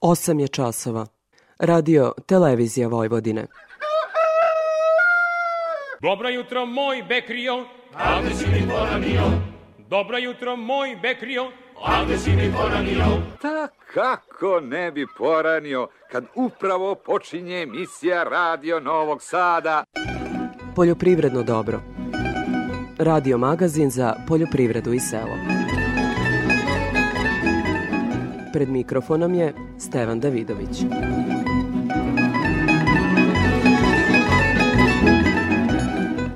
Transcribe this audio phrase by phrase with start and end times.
[0.00, 1.06] 8 je časova.
[1.58, 3.46] Radio Televizija Vojvodine.
[6.02, 7.64] Dobro jutro moj Bekrio,
[7.94, 9.22] a gde si mi poranio?
[9.78, 11.44] Dobro jutro moj Bekrio,
[11.86, 13.04] a gde si mi poranio?
[13.42, 19.84] Ta kako ne bi poranio kad upravo počinje emisija Radio Novog Sada.
[20.76, 21.80] Poljoprivredno dobro.
[22.98, 25.49] Radio magazin za poljoprivredu i selo.
[28.52, 30.84] Pred mikrofonom je Stevan Davidović.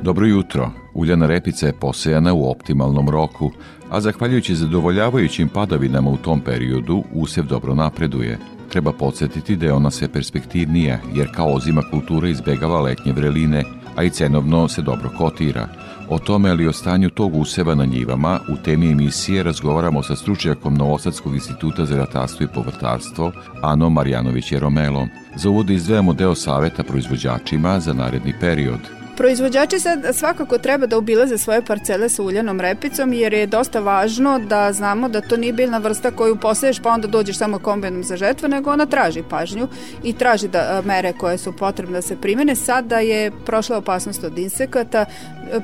[0.03, 0.71] Dobro jutro.
[0.95, 3.51] Uljana repica je posejana u optimalnom roku,
[3.91, 8.39] a zahvaljujući zadovoljavajućim padavinama u tom periodu, usev dobro napreduje.
[8.69, 13.65] Treba podsjetiti da je ona sve perspektivnija, jer kao ozima kultura izbegava letnje vreline,
[13.97, 15.69] a i cenovno se dobro kotira.
[16.09, 20.75] O tome ali o stanju tog useva na njivama u temi emisije razgovaramo sa stručnjakom
[20.75, 25.07] Novosadskog instituta za ratarstvo i povrtarstvo Ano Marjanović Romelo.
[25.37, 28.81] Za uvod izdvajamo deo saveta proizvođačima za naredni period–
[29.17, 34.39] Proizvođači sad svakako treba da obilaze svoje parcele sa uljanom repicom jer je dosta važno
[34.39, 38.17] da znamo da to nije biljna vrsta koju poseješ pa onda dođeš samo kombinom za
[38.17, 39.69] žetvu, nego ona traži pažnju
[40.03, 42.55] i traži da mere koje su potrebne da se primene.
[42.55, 45.05] Sada je prošla opasnost od insekata,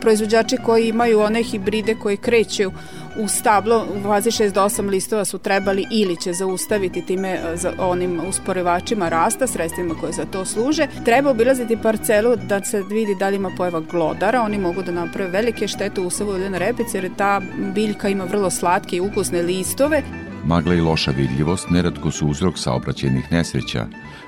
[0.00, 2.70] proizvođači koji imaju one hibride koji kreću
[3.16, 7.56] u stablo u fazi 6 do 8 listova su trebali ili će zaustaviti time e,
[7.56, 10.86] za onim usporivačima rasta, sredstvima koje za to služe.
[11.04, 15.30] Treba obilaziti parcelu da se vidi da li ima pojava glodara, oni mogu da naprave
[15.30, 17.40] velike štete u usavu uljene repice jer ta
[17.74, 20.02] biljka ima vrlo slatke i ukusne listove.
[20.44, 23.86] Magla i loša vidljivost neradko su uzrok saobraćenih nesreća.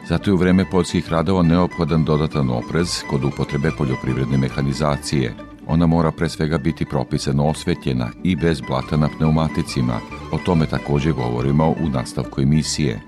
[0.08, 5.34] Zato je u vreme poljskih radova neophodan dodatan oprez kod upotrebe poljoprivredne mehanizacije–
[5.66, 10.00] Ona mora pre svega biti propisano osvetljena i bez blata na pneumaticima.
[10.32, 13.00] O tome takođe govorimo u nastavku emisije.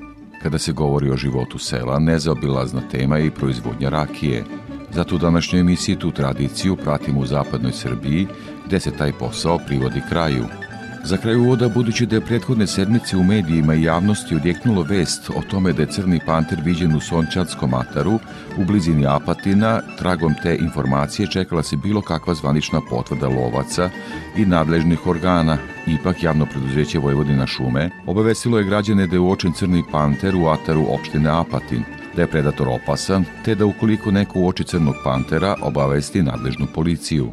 [0.42, 4.44] Kada se govori o životu sela, nezaobilazna tema je i proizvodnja rakije.
[4.90, 8.26] Zato u današnjoj emisiji tu tradiciju pratimo u zapadnoj Srbiji,
[8.66, 10.44] gde se taj posao privodi kraju–
[11.04, 15.42] Za kraj uvoda, budući da je prethodne sedmice u medijima i javnosti odjeknulo vest o
[15.50, 18.18] tome da je crni panter viđen u Sončanskom ataru,
[18.58, 23.90] u blizini Apatina, tragom te informacije čekala se bilo kakva zvanična potvrda lovaca
[24.36, 25.58] i nadležnih organa.
[25.86, 30.86] Ipak javno preduzeće Vojvodina šume obavestilo je građane da je uočen crni panter u ataru
[30.88, 31.84] opštine Apatin,
[32.16, 37.32] da je predator opasan, te da ukoliko neko uoči crnog pantera obavesti nadležnu policiju.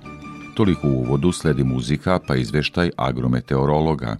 [0.61, 4.17] Toliko u uvodu sledi muzika pa izveštaj agrometeorologa.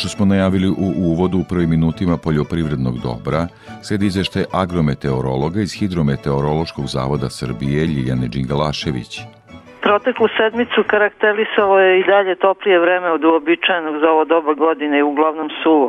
[0.00, 3.42] Što smo najavili u uvodu u prvim minutima poljoprivrednog dobra,
[3.86, 9.12] sledi izveštaj agrometeorologa iz Hidrometeorološkog zavoda Srbije Ljiljane Đingalašević.
[9.86, 15.08] Proteklu sedmicu karakterisalo je i dalje toplije vreme od uobičajenog za ovo doba godine i
[15.12, 15.88] uglavnom suvo.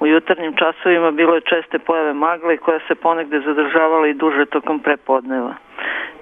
[0.00, 4.78] U jutarnjim časovima bilo je česte pojave magle koja se ponegde zadržavala i duže tokom
[4.86, 5.54] prepodneva.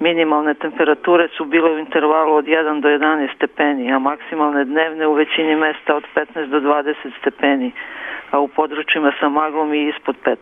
[0.02, 5.12] Minimalne temperature su bile u intervalu od 1 do 11 stepeni, a maksimalne dnevne u
[5.14, 7.72] većini mesta od 15 do 20 stepeni,
[8.30, 10.36] a u područjima sa maglom i ispod 15.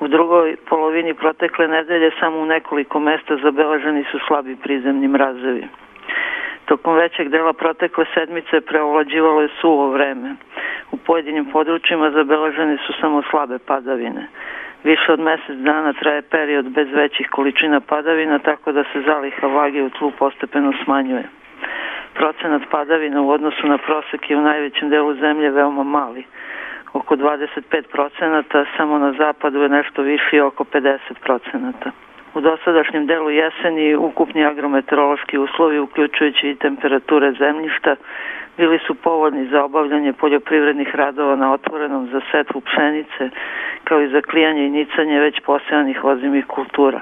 [0.00, 5.68] U drugoj polovini protekle nedelje samo u nekoliko mesta zabeleženi su slabi prizemni mrazevi.
[6.64, 10.34] Tokom većeg dela protekle sedmice preovlađivalo je suvo vreme.
[10.92, 14.26] U pojedinim područjima zabeležene su samo slabe padavine.
[14.84, 19.82] Više od mesec dana traje period bez većih količina padavina, tako da se zaliha vage
[19.82, 21.24] u tlu postepeno smanjuje.
[22.14, 26.24] Procenat padavina u odnosu na prosek je u najvećem delu zemlje veoma mali,
[26.92, 31.90] oko 25 procenata, samo na zapadu je nešto viši oko 50 procenata.
[32.34, 37.96] U dosadašnjem delu jeseni ukupni agrometeorološki uslovi, uključujući i temperature zemljišta,
[38.56, 43.30] bili su povodni za obavljanje poljoprivrednih radova na otvorenom za setvu pšenice,
[43.90, 47.00] kao i za klijanje i nicanje već posejanih ozimih kultura.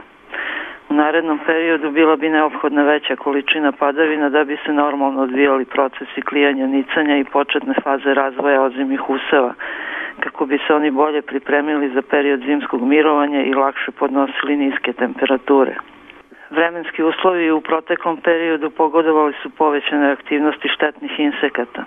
[0.88, 6.23] U narednom periodu bila bi neophodna veća količina padavina da bi se normalno odvijali procesi
[6.23, 9.55] klijanja, nicanja i početne faze razvoja ozimih useva,
[10.20, 15.75] kako bi se oni bolje pripremili za period zimskog mirovanja i lakše podnosili niske temperature.
[16.50, 21.85] Vremenski uslovi u proteklom periodu pogodovali su povećane aktivnosti štetnih insekata.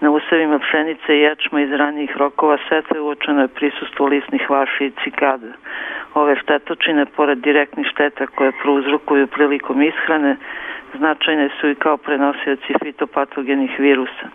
[0.00, 4.92] Na usevima pšenice i ječma iz ranijih rokova setve uočeno je prisustvo lisnih vaši i
[5.04, 5.52] cikada.
[6.14, 10.36] Ove štetočine, pored direktnih šteta koje prouzrukuju prilikom ishrane,
[10.96, 14.28] značajne su i kao prenosioci fitopatogenih virusa.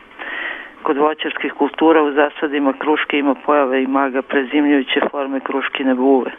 [0.83, 6.31] Kod voćarskih kultura u zasadima kruške ima pojave i maga prezimljujuće forme kruškine buve.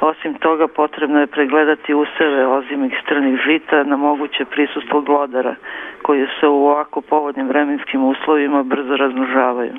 [0.00, 5.54] Osim toga, potrebno je pregledati useve ozimih strnih žita na moguće prisustvo glodara,
[6.02, 9.72] koji se u ovako povodnim vremenskim uslovima brzo raznožavaju.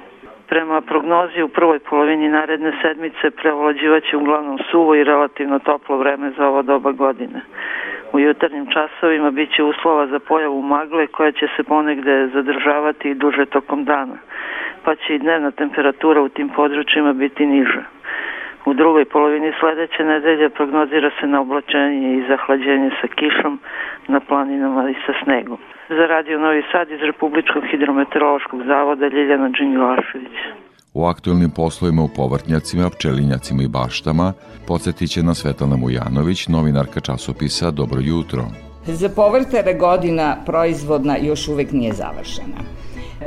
[0.48, 6.48] Prema prognozi u prvoj polovini naredne sedmice prevlađivaće uglavnom suvo i relativno toplo vreme za
[6.48, 7.41] ovo doba godine.
[8.13, 13.45] U jutarnjim časovima biće uslova za pojavu magle koja će se ponegde zadržavati i duže
[13.45, 14.17] tokom dana,
[14.83, 17.83] pa će i dnevna temperatura u tim područjima biti niža.
[18.65, 23.59] U drugoj polovini sledeće nedelje prognozira se na oblačenje i zahlađenje sa kišom
[24.07, 25.57] na planinama i sa snegom.
[25.89, 30.37] Za Radio Novi Sad iz Republičkog hidrometeorološkog zavoda Ljiljana Đingilašević.
[30.95, 34.33] U aktuelnim poslovima u povrtnjacima, pčelinjacima i baštama
[34.68, 38.45] podsjetit će na Svetlana Mujanović, novinarka časopisa Dobro jutro.
[38.88, 42.57] Za povrtare godina proizvodna još uvek nije završena.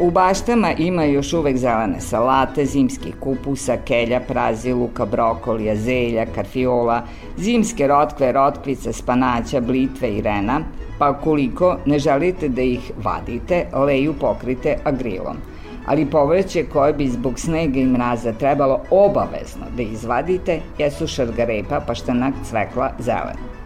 [0.00, 7.02] U baštama ima još uvek zelene salate, zimskih kupusa, kelja, praziluka, brokolija, zelja, karfiola,
[7.36, 10.60] zimske rotkve, rotkvice, spanaća, blitve i rena,
[10.98, 15.36] pa koliko ne želite da ih vadite, leju pokrite agrilom
[15.86, 22.34] ali povrće koje bi zbog snega i mraza trebalo obavezno da izvadite jesu šargarepa, paštanak,
[22.44, 23.58] cvekla, zelen.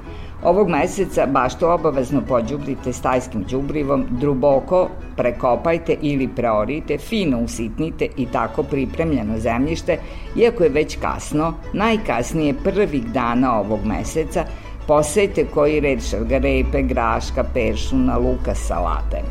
[0.42, 8.26] Ovog meseca baš to obavezno pođubrite stajskim đubrivom, druboko prekopajte ili preorite, fino usitnite i
[8.26, 9.98] tako pripremljeno zemljište,
[10.36, 14.44] iako je već kasno, najkasnije prvih dana ovog meseca,
[14.86, 19.22] posejte koji red šargarepe, graška, peršuna, luka, salate.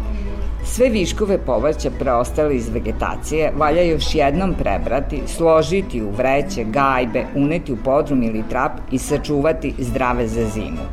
[0.74, 7.74] Sve viškove povrća preostale iz vegetacije valja još jednom prebrati, složiti u vreće, gajbe, uneti
[7.74, 10.86] u podrum ili trap i sačuvati zdrave za zimu.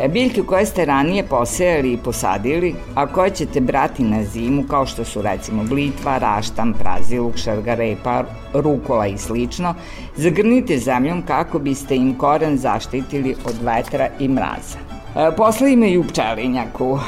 [0.00, 4.86] E, biljke koje ste ranije posejali i posadili, a koje ćete brati na zimu, kao
[4.86, 8.24] što su recimo blitva, raštam, praziluk, šargarepa,
[8.54, 9.74] rukola i slično,
[10.16, 14.78] zagrnite zemljom kako biste im koren zaštitili od vetra i mraza.
[15.16, 16.98] E, posle imaju pčelinjaku.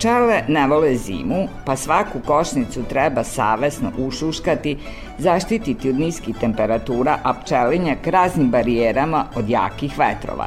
[0.00, 4.78] Pčele ne vole zimu, pa svaku košnicu treba savesno ušuškati,
[5.18, 10.46] zaštititi od niskih temperatura, a pčelinjak raznim barijerama od jakih vetrova.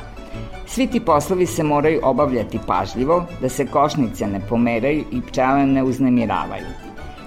[0.66, 5.84] Svi ti poslovi se moraju obavljati pažljivo, da se košnice ne pomeraju i pčele ne
[5.84, 6.74] uznemiravaju.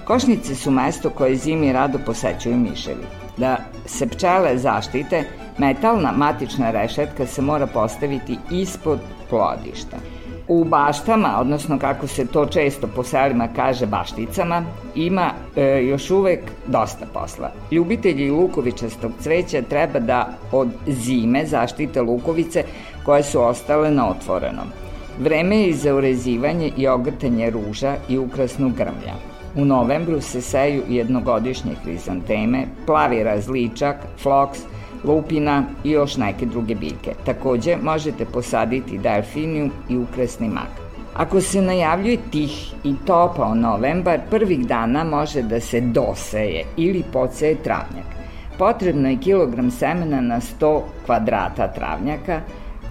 [0.05, 3.05] Košnice su mesto koje zimi rado posećuju miševi.
[3.37, 5.23] Da se pčele zaštite,
[5.57, 10.16] metalna matična rešetka se mora postaviti ispod plodišta.
[10.47, 14.63] U baštama, odnosno kako se to često po selima kaže bašticama,
[14.95, 17.51] ima e, još uvek dosta posla.
[17.71, 22.63] Ljubitelji lukovičastog cveća treba da od zime zaštite lukovice
[23.05, 24.67] koje su ostale na otvorenom.
[25.19, 29.15] Vreme je za urezivanje i ogrtanje ruža i ukrasnu grmlja.
[29.55, 34.59] U novembru se seju jednogodišnje hrizanteme, plavi različak, floks,
[35.03, 37.13] lupina i još neke druge biljke.
[37.25, 40.69] Takođe možete posaditi delfiniju i ukresni mak.
[41.13, 47.55] Ako se najavljuje tih i topao novembar, prvih dana može da se doseje ili poceje
[47.63, 48.05] travnjak.
[48.57, 52.41] Potrebno je kilogram semena na 100 kvadrata travnjaka,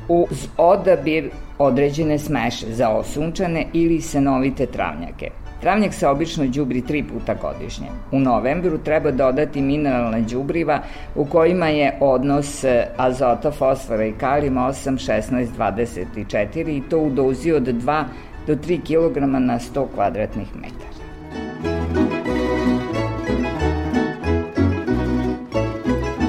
[0.09, 5.31] uz odabir određene smeše za osunčane ili senovite travnjake.
[5.61, 7.87] Travnjak se obično đubri tri puta godišnje.
[8.13, 10.81] U novembru treba dodati mineralna đubriva
[11.15, 17.11] u kojima je odnos e, azota, fosfora i kalima 8, 16, 24 i to u
[17.11, 18.05] dozi od 2
[18.47, 20.97] do 3 kg na 100 kvadratnih metara.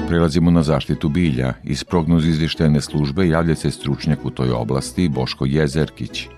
[0.08, 1.52] Prelazimo na zaštitu bilja.
[1.64, 6.28] Iz prognoz izvještene službe javlja se stručnjak u toj oblasti Boško Jezerkić.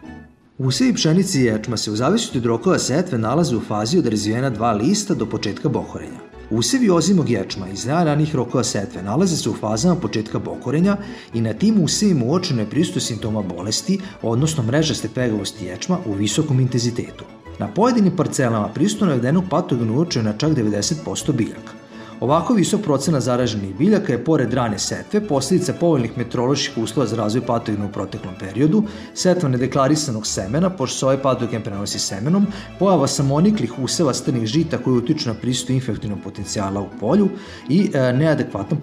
[0.62, 4.50] Usevi pšenice i ječma se u zavisnosti od rokova setve nalaze u fazi od razvijena
[4.50, 6.18] dva lista do početka bokorenja.
[6.50, 10.96] Usevi ozimog ječma iz najranijih rokova setve nalaze se u fazama početka bokorenja
[11.34, 16.60] i na tim usevima uočeno je prisutu simptoma bolesti, odnosno mrežaste pegavosti ječma u visokom
[16.60, 17.24] intenzitetu.
[17.58, 21.79] Na pojedinim parcelama prisutu navedenog patogena uočeno na čak 90% biljaka.
[22.20, 27.46] Ovako visok procena zaraženih biljaka je pored rane setve posljedica povoljnih meteoroloških uslova za razvoj
[27.46, 28.82] patogena u proteklom periodu,
[29.14, 32.46] setva nedeklarisanog semena, pošto se ovaj patogen prenosi semenom,
[32.78, 37.28] pojava samoniklih useva strnih žita koji utiču na prisutu infektivnog potencijala u polju
[37.68, 38.78] i e, neadekvatan.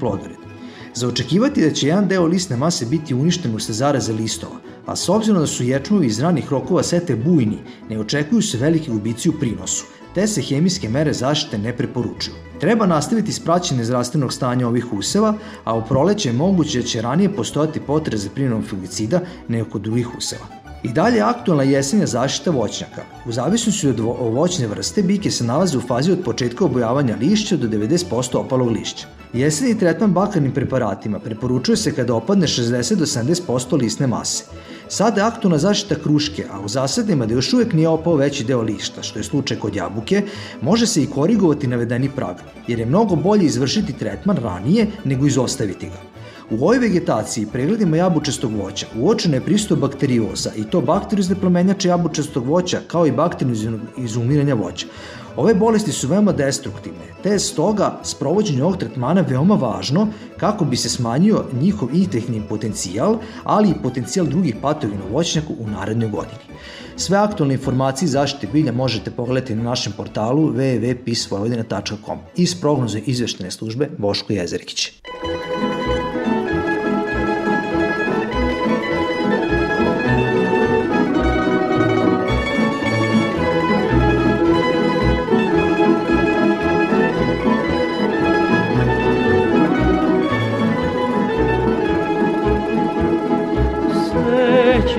[0.98, 5.10] Za očekivati da će jedan deo listne mase biti uništen usled zaraze listova, a s
[5.10, 7.58] obzirom da su ječmovi iz ranih rokova sete bujni,
[7.90, 9.86] ne očekuju se velike gubici u prinosu,
[10.16, 12.36] te se hemijske mere zaštite ne preporučuju.
[12.60, 17.02] Treba nastaviti s praćenje zdravstvenog stanja ovih useva, a u proleće je moguće da će
[17.02, 20.67] ranije postojati potreba za primjenom fungicida nego kod drugih useva.
[20.84, 23.02] I dalje je aktualna jesenja zaštita voćnjaka.
[23.26, 27.68] U zavisnosti od voćne vrste, bike se nalaze u fazi od početka obojavanja lišća do
[27.68, 29.08] 90% opalog lišća.
[29.34, 34.44] Jesenji tretman bakarnim preparatima preporučuje se kada opadne 60 do 70% lisne mase.
[34.88, 38.62] Sada je aktualna zaštita kruške, a u zasadima da još uvek nije opao veći deo
[38.62, 40.24] lišta, što je slučaj kod jabuke,
[40.62, 42.36] može se i korigovati navedeni prag,
[42.68, 46.17] jer je mnogo bolje izvršiti tretman ranije nego izostaviti ga.
[46.50, 52.46] U ovoj vegetaciji pregledima jabučastog voća uočena je pristup bakterioza i to bakteriozne plomenjače jabučastog
[52.46, 54.88] voća kao i bakterioznog izumiranja voća.
[55.36, 60.78] Ove bolesti su veoma destruktivne, te je stoga sprovođenje ovog tretmana veoma važno kako bi
[60.78, 66.60] se smanjio njihov infektivni potencijal, ali i potencijal drugih patogena u voćnjaku u narednoj godini.
[66.96, 73.90] Sve aktualne informacije zaštite bilja možete pogledati na našem portalu www.pisvojvodina.com iz prognoze izveštene službe
[73.98, 74.94] Boško Jezerikić.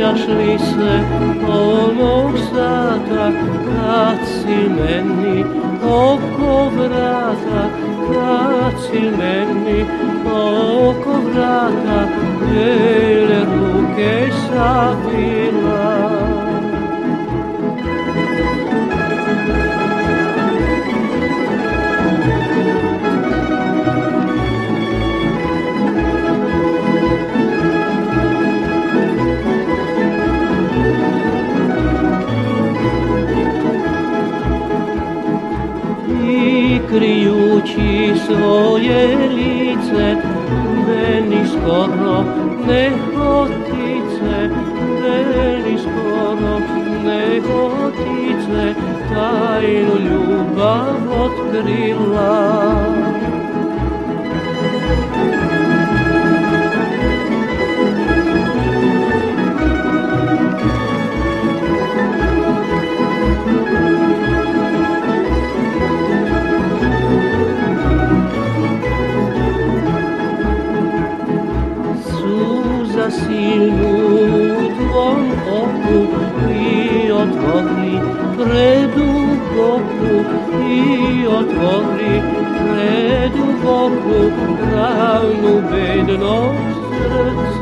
[0.09, 1.01] Sjećaš li se
[1.49, 3.33] onog sata
[3.67, 5.45] kad si meni
[5.85, 7.69] oko vrata
[8.13, 9.85] kad si meni
[10.27, 12.09] oko vrata
[12.41, 16.28] bele ruke savila
[38.79, 40.17] svoje lice,
[40.87, 42.23] meni skoro
[42.67, 44.51] ne hotice,
[45.03, 46.59] meni skoro
[47.05, 48.75] ne hotice,
[49.11, 52.98] tajnu ljubav otkrila.
[77.23, 77.95] Otvori
[78.37, 80.15] preduboku
[80.71, 82.23] i otvori
[82.59, 84.21] preduboku
[84.73, 87.58] ravnu bednost srca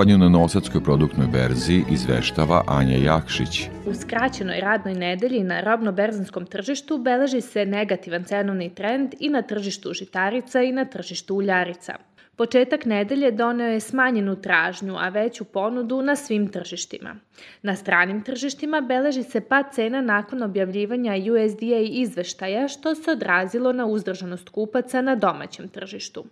[0.00, 3.68] trgovanju na Nosadskoj produktnoj berzi izveštava Anja Jakšić.
[3.86, 9.92] U skraćenoj radnoj nedelji na robno-berzanskom tržištu beleži se negativan cenovni trend i na tržištu
[9.92, 11.94] žitarica i na tržištu uljarica.
[12.36, 17.16] Početak nedelje doneo je smanjenu tražnju, a veću ponudu na svim tržištima.
[17.62, 23.86] Na stranim tržištima beleži se pad cena nakon objavljivanja USDA izveštaja, što se odrazilo na
[23.86, 26.24] uzdržanost kupaca na domaćem tržištu.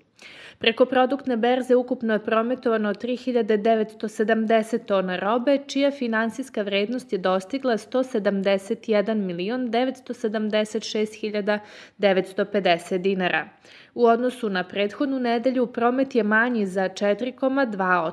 [0.59, 9.15] Preko produktne berze ukupno je prometovano 3970 tona robe, čija finansijska vrednost je dostigla 171
[9.15, 11.59] milion 976
[11.99, 13.49] 950 dinara.
[13.95, 18.05] U odnosu na prethodnu nedelju promet je manji za 4,2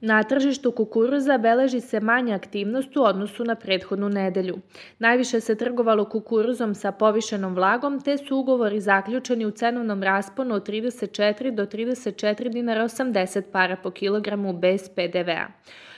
[0.00, 4.58] Na tržištu kukuruza beleži se manja aktivnost u odnosu na prethodnu nedelju.
[4.98, 10.68] Najviše se trgovalo kukuruzom sa povišenom vlagom, te su ugovori zaključeni u cenovnom rasponu od
[10.68, 15.46] 34 do 34 dinara 80 para po kilogramu bez PDV-a.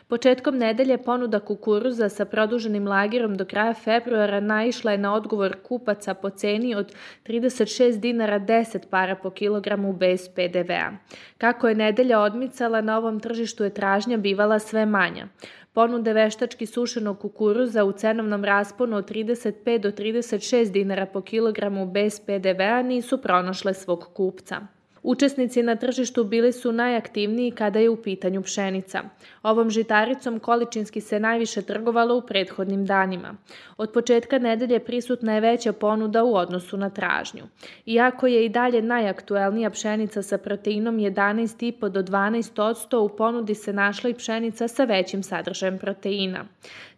[0.09, 6.15] Početkom nedelje ponuda kukuruza sa produženim lagerom do kraja februara naišla je na odgovor kupaca
[6.15, 6.95] po ceni od
[7.27, 10.93] 36 dinara 10 para po kilogramu bez PDV-a.
[11.39, 15.29] Kako je nedelja odmicala, na ovom tržištu je tražnja bivala sve manja.
[15.73, 22.21] Ponude veštački sušenog kukuruza u cenovnom rasponu od 35 do 36 dinara po kilogramu bez
[22.21, 24.78] PDV-a nisu pronašle svog kupca.
[25.09, 29.03] Učesnici na tržištu bili su najaktivniji kada je u pitanju pšenica.
[29.43, 33.35] Ovom žitaricom količinski se najviše trgovalo u prethodnim danima.
[33.77, 37.43] Od početka nedelje prisutna je veća ponuda u odnosu na tražnju.
[37.87, 44.11] Iako je i dalje najaktuelnija pšenica sa proteinom 11,5 do 12 u ponudi se našla
[44.11, 46.45] i pšenica sa većim sadržajem proteina.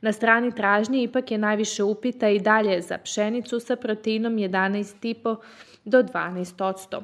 [0.01, 5.37] Na strani tražnje ipak je najviše upita i dalje za pšenicu sa proteinom 11,5
[5.85, 7.03] do 12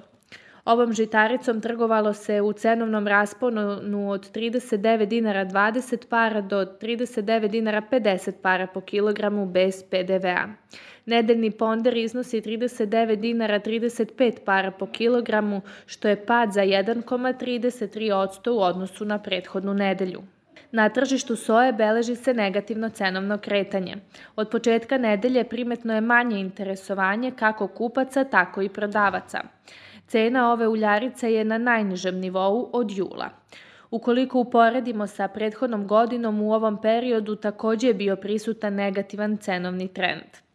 [0.66, 7.82] Ovom žitaricom trgovalo se u cenovnom rasponu od 39 dinara 20 para do 39 dinara
[7.90, 10.49] 50 para po kilogramu bez PDV-a.
[11.04, 18.61] Nedeljni ponder iznosi 39 dinara 35 para po kilogramu, što je pad za 1,33% u
[18.61, 20.23] odnosu na prethodnu nedelju.
[20.73, 23.96] Na tržištu soje beleži se negativno cenovno kretanje.
[24.37, 29.40] Od početka nedelje primetno je manje interesovanje kako kupaca, tako i prodavaca.
[30.06, 33.30] Cena ove uljarice je na najnižem nivou od jula.
[33.90, 40.46] Ukoliko uporedimo sa prethodnom godinom, u ovom periodu takođe je bio prisutan negativan cenovni trend.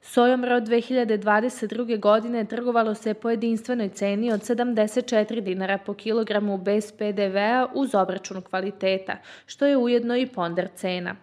[0.00, 2.00] Sojom rod 2022.
[2.00, 8.42] godine trgovalo se po jedinstvenoj ceni od 74 dinara po kilogramu bez PDV-a uz obračun
[8.42, 9.16] kvaliteta,
[9.46, 11.16] što je ujedno i ponder cena.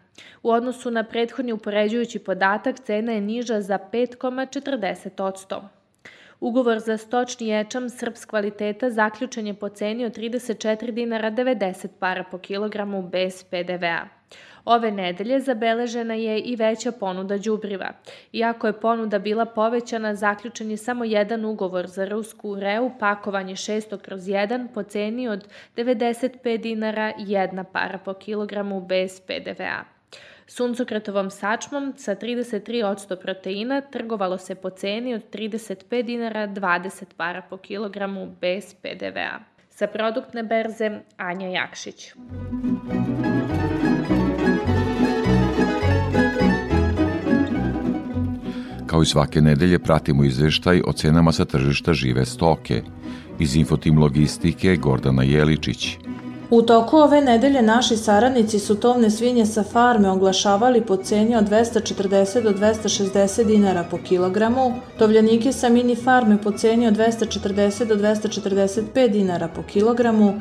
[0.44, 5.83] U odnosu na prethodni upoređujući podatak, cena je niža za 5,40%.
[6.44, 12.24] Ugovor za stočni ječam srps kvaliteta zaključen je po ceni od 34 dinara 90 para
[12.24, 14.08] po kilogramu bez PDV-a.
[14.66, 17.94] Ove nedelje zabeležena je i veća ponuda đubriva.
[18.34, 23.98] Iako je ponuda bila povećana, zaključen je samo jedan ugovor za rusku ureu, pakovanje 600
[23.98, 30.03] kroz 1 po ceni od 95 dinara 1 para po kilogramu bez PDV-a.
[30.48, 37.58] Suncokretovom sačmom sa 33% proteina trgovalo se po ceni od 35 dinara 20 para po
[37.58, 39.40] kilogramu bez PDV-a.
[39.70, 42.14] Sa produktne berze Anja Jakšić.
[48.88, 52.82] Kao i svake nedelje pratimo izveštaj o cenama sa tržišta žive stoke.
[53.40, 55.98] Iz Infotim Logistike Gordana Jeličić.
[56.54, 61.50] U toku ove nedelje naši saradnici su tovne svinje sa farme oglašavali po ceni od
[61.50, 67.96] 240 do 260 dinara po kilogramu, tovljanike sa mini farme po ceni od 240 do
[67.96, 70.34] 245 dinara po kilogramu,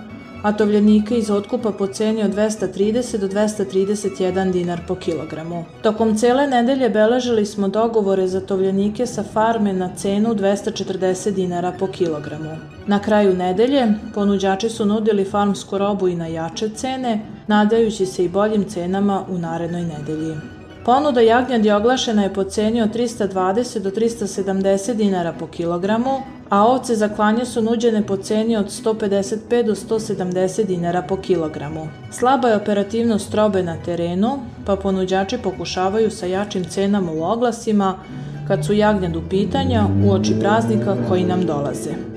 [0.42, 5.64] a tovljenike iz otkupa po ceni od 230 do 231 dinar po kilogramu.
[5.82, 11.86] Tokom cele nedelje beležili smo dogovore za tovljenike sa farme na cenu 240 dinara po
[11.86, 12.56] kilogramu.
[12.86, 18.28] Na kraju nedelje ponuđači su nudili farmsku robu i na jače cene, nadajući se i
[18.28, 20.61] boljim cenama u narednoj nedelji.
[20.84, 26.96] Ponuda jagnjadi oglašena je po ceni od 320 do 370 dinara po kilogramu, a ovce
[26.96, 31.88] za klanje su nuđene po ceni od 155 do 170 dinara po kilogramu.
[32.10, 37.94] Slaba je operativnost robe na terenu, pa ponuđači pokušavaju sa jačim cenama u oglasima
[38.48, 42.11] kad su jagnjad u pitanja u oči praznika koji nam dolaze.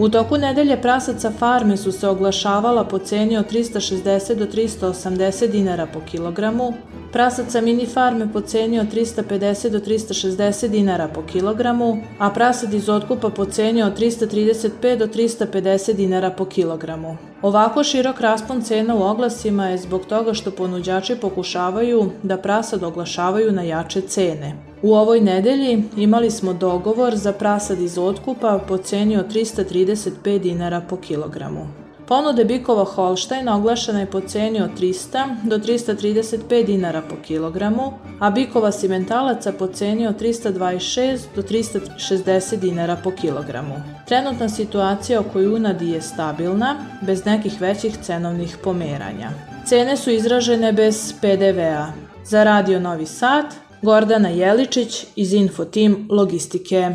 [0.00, 5.86] U toku nedelje prasaca farme su se oglašavala po ceni od 360 do 380 dinara
[5.86, 6.74] po kilogramu,
[7.12, 12.88] prasaca mini farme po ceni od 350 do 360 dinara po kilogramu, a prasad iz
[12.88, 17.16] otkupa po ceni od 335 do 350 dinara po kilogramu.
[17.42, 23.52] Ovako širok raspon cena u oglasima je zbog toga što ponuđači pokušavaju da prasad oglašavaju
[23.52, 24.69] na jače cene.
[24.82, 30.80] U ovoj nedelji imali smo dogovor za prasad iz otkupa po ceni od 335 dinara
[30.80, 31.66] po kilogramu.
[32.10, 38.30] Ponude bikova Holštajna oglašena je po ceni od 300 do 335 dinara po kilogramu, a
[38.30, 43.74] bikova simentalaca po ceni od 326 do 360 dinara po kilogramu.
[44.08, 49.30] Trenutna situacija oko junadi je stabilna, bez nekih većih cenovnih pomeranja.
[49.66, 51.92] Cene su izražene bez PDV-a.
[52.24, 53.44] Za Radio Novi Sad,
[53.82, 56.90] Gordana Jeličić iz Infotim Logistike.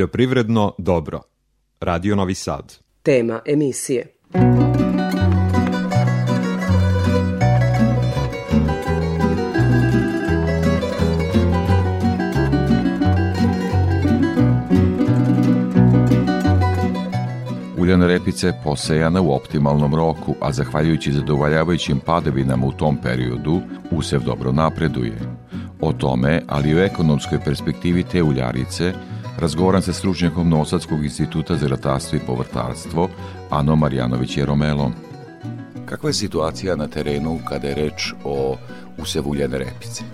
[0.00, 1.20] Poljoprivredno dobro.
[1.80, 2.78] Radio Novi Sad.
[3.02, 4.06] Tema emisije.
[17.78, 23.60] Uljana repica je posejana u optimalnom roku, a zahvaljujući zadovoljavajućim padovinama u tom periodu,
[23.90, 25.18] usev dobro napreduje.
[25.80, 28.92] O tome, ali i o ekonomskoj perspektivi te uljarice,
[29.38, 33.08] Razgovaram sa stručnjakom Nosadskog instituta za ratarstvo i povrtarstvo,
[33.50, 34.92] Ano Marjanović Jeromelom.
[35.86, 38.56] Kakva je situacija na terenu kada je reč o
[38.98, 40.04] usevu uljene repice?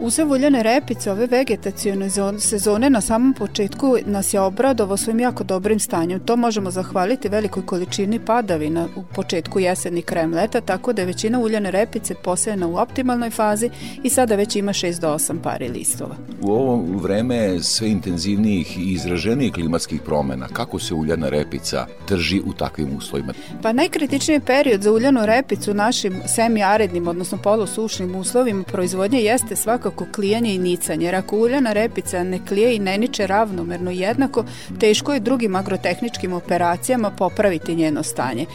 [0.00, 5.80] Usev uljene repice ove vegetacijone sezone na samom početku nas je obradovo svojim jako dobrim
[5.80, 6.20] stanjem.
[6.20, 11.40] To možemo zahvaliti velikoj količini padavina u početku jeseni krajem leta, tako da je većina
[11.40, 13.70] uljene repice posejena u optimalnoj fazi
[14.02, 16.16] i sada već ima 6 do 8 pari listova.
[16.42, 22.52] U ovo vreme sve intenzivnijih i izraženijih klimatskih promena, kako se uljana repica trži u
[22.52, 23.32] takvim uslovima?
[23.62, 29.83] Pa najkritičniji period za uljanu repicu u našim semi-arednim, odnosno polusušnim uslovima proizvodnje jeste svakako
[29.84, 34.44] svakako klijanje i nicanje, jer ako uljana repica ne klije i ne niče ravnomerno jednako,
[34.80, 38.46] teško je drugim agrotehničkim operacijama popraviti njeno stanje.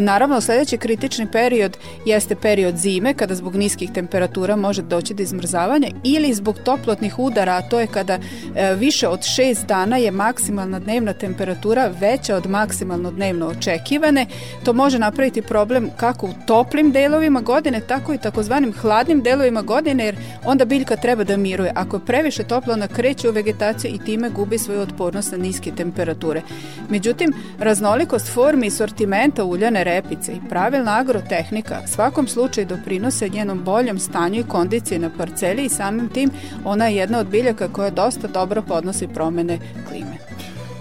[0.00, 5.88] Naravno, sledeći kritični period jeste period zime, kada zbog niskih temperatura može doći do izmrzavanja,
[6.04, 10.78] ili zbog toplotnih udara, a to je kada e, više od 6 dana je maksimalna
[10.78, 14.26] dnevna temperatura veća od maksimalno dnevno očekivane.
[14.64, 20.04] To može napraviti problem kako u toplim delovima godine, tako i takozvanim hladnim delovima godine,
[20.04, 21.72] jer onda biljka biljka treba da miruje.
[21.74, 25.72] Ako je previše toplo, ona kreće u vegetaciju i time gubi svoju otpornost na niske
[25.72, 26.42] temperature.
[26.88, 33.98] Međutim, raznolikost formi i sortimenta uljane repice i pravilna agrotehnika svakom slučaju doprinose njenom boljem
[33.98, 36.30] stanju i kondiciji na parceli i samim tim
[36.64, 40.18] ona je jedna od biljaka koja dosta dobro podnosi promene klime.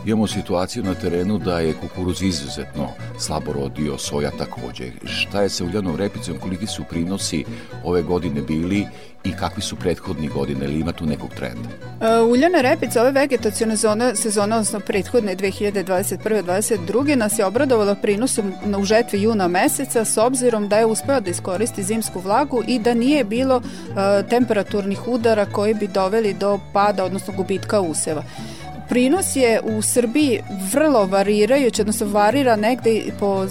[0.07, 2.87] Imamo situaciju na terenu da je kukuruz izuzetno
[3.19, 4.91] slabo rodio, soja takođe.
[5.05, 7.45] Šta je sa uljanom repicom, koliki su prinosi
[7.83, 8.85] ove godine bili
[9.27, 11.69] i kakvi su prethodni godine ili ima tu nekog trenda?
[11.69, 18.83] Uh, uljana repica ove vegetacione zone, sezone, odnosno prethodne 2021-2022 nas je obradovala prinosom u
[18.83, 23.23] žetvi juna meseca s obzirom da je uspela da iskoristi zimsku vlagu i da nije
[23.23, 23.63] bilo uh,
[24.29, 28.23] temperaturnih udara koji bi doveli do pada, odnosno gubitka useva.
[28.89, 30.41] Prinos je u Srbiji
[30.73, 33.47] vrlo varirajući, odnosno varira negde po e,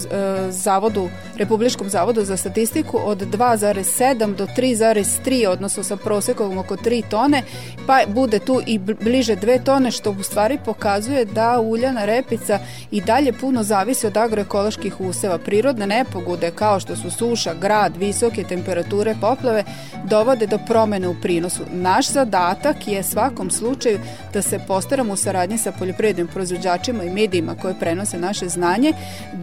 [0.51, 7.43] zavodu, Republičkom zavodu za statistiku od 2,7 do 3,3, odnosno sa prosekom oko 3 tone,
[7.87, 12.59] pa bude tu i bliže 2 tone, što u stvari pokazuje da uljana repica
[12.91, 15.39] i dalje puno zavisi od agroekoloških useva.
[15.39, 19.65] Prirodne nepogode kao što su suša, grad, visoke temperature, poplave,
[20.05, 21.63] dovode do promene u prinosu.
[21.73, 23.99] Naš zadatak je svakom slučaju
[24.33, 28.93] da se postaramo u saradnji sa poljoprivrednim proizvođačima i medijima koje prenose naše znanje,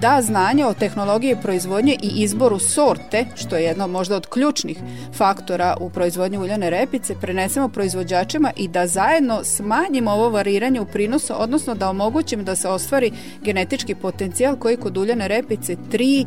[0.01, 4.77] da znanje o tehnologiji proizvodnje i izboru sorte, što je jedno možda od ključnih
[5.13, 11.33] faktora u proizvodnji uljane repice, prenesemo proizvođačima i da zajedno smanjimo ovo variranje u prinosu,
[11.37, 16.25] odnosno da omogućimo da se ostvari genetički potencijal koji kod uljane repice 3,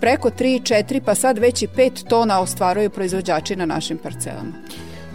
[0.00, 4.52] preko 3, 4 pa sad već i 5 tona ostvaruju proizvođači na našim parcelama.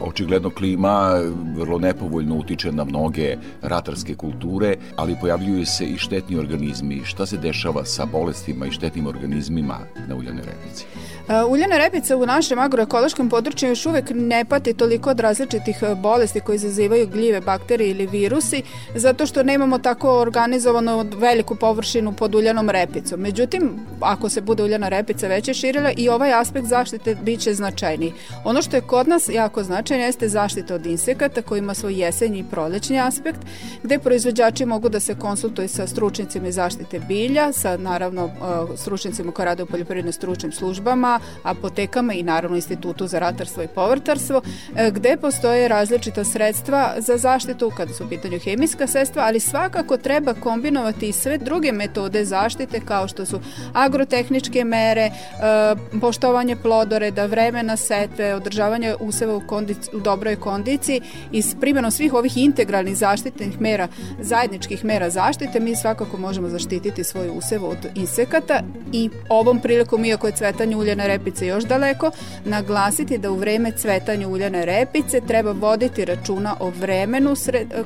[0.02, 1.22] Očigledno klima
[1.56, 7.02] vrlo nepovoljno utiče na mnoge ratarske kulture, ali pojavljuju se i štetni organizmi.
[7.04, 10.86] Šta se dešava sa bolestima i štetnim organizmima na uljanoj repici?
[11.28, 15.98] Uh, uljana repica u našem agroekološkom području još uvek ne pati toliko od različitih uh,
[15.98, 18.64] bolesti koji izazivaju gljive, bakterije ili virusi,
[18.96, 23.20] zato što nemamo tako organizovano veliku površinu pod uljanom repicom.
[23.20, 28.14] Međutim, ako se bude uljana repica veće širila i ovaj aspekt zaštite biće značajniji.
[28.44, 32.40] Ono što je kod nas jako značajno jeste zaštita od insekata koji ima svoj jesenji
[32.40, 33.40] i prolećni aspekt,
[33.84, 38.32] gde proizvođači mogu da se konsultuju sa stručnicima zaštite bilja, sa naravno uh,
[38.80, 44.42] stručnicima koji rade u poljoprivredno stručnim službama, apotekama i naravno Institutu za ratarstvo i povrtarstvo,
[44.76, 49.98] e, gde postoje različita sredstva za zaštitu kada su u pitanju hemijska sredstva, ali svakako
[49.98, 53.40] treba kombinovati i sve druge metode zaštite kao što su
[53.74, 55.12] agrotehničke mere, e,
[56.02, 61.02] poštovanje plodoreda, vremena setve, održavanje useva u, kondici, u dobroj kondiciji
[61.32, 61.56] i s
[61.92, 63.88] svih ovih integralnih zaštitnih mera,
[64.22, 70.28] zajedničkih mera zaštite, mi svakako možemo zaštititi svoj usev od insekata i ovom prilikom, iako
[70.28, 72.12] je cvetanje uljene repice još daleko,
[72.46, 77.34] naglasiti da u vreme cvetanja uljane repice treba voditi računa o vremenu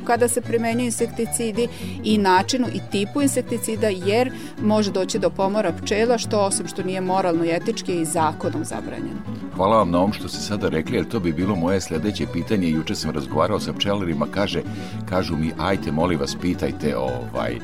[0.04, 1.68] kada se primenjuju insekticidi
[2.04, 7.02] i načinu i tipu insekticida jer može doći do pomora pčela što osim što nije
[7.02, 9.20] moralno i etički i zakonom zabranjeno.
[9.56, 12.70] Hvala vam na ovom što ste sada rekli, jer to bi bilo moje sledeće pitanje.
[12.70, 14.62] Juče sam razgovarao sa pčelarima, kaže,
[15.10, 17.60] kažu mi, ajte, molim vas, pitajte ovaj,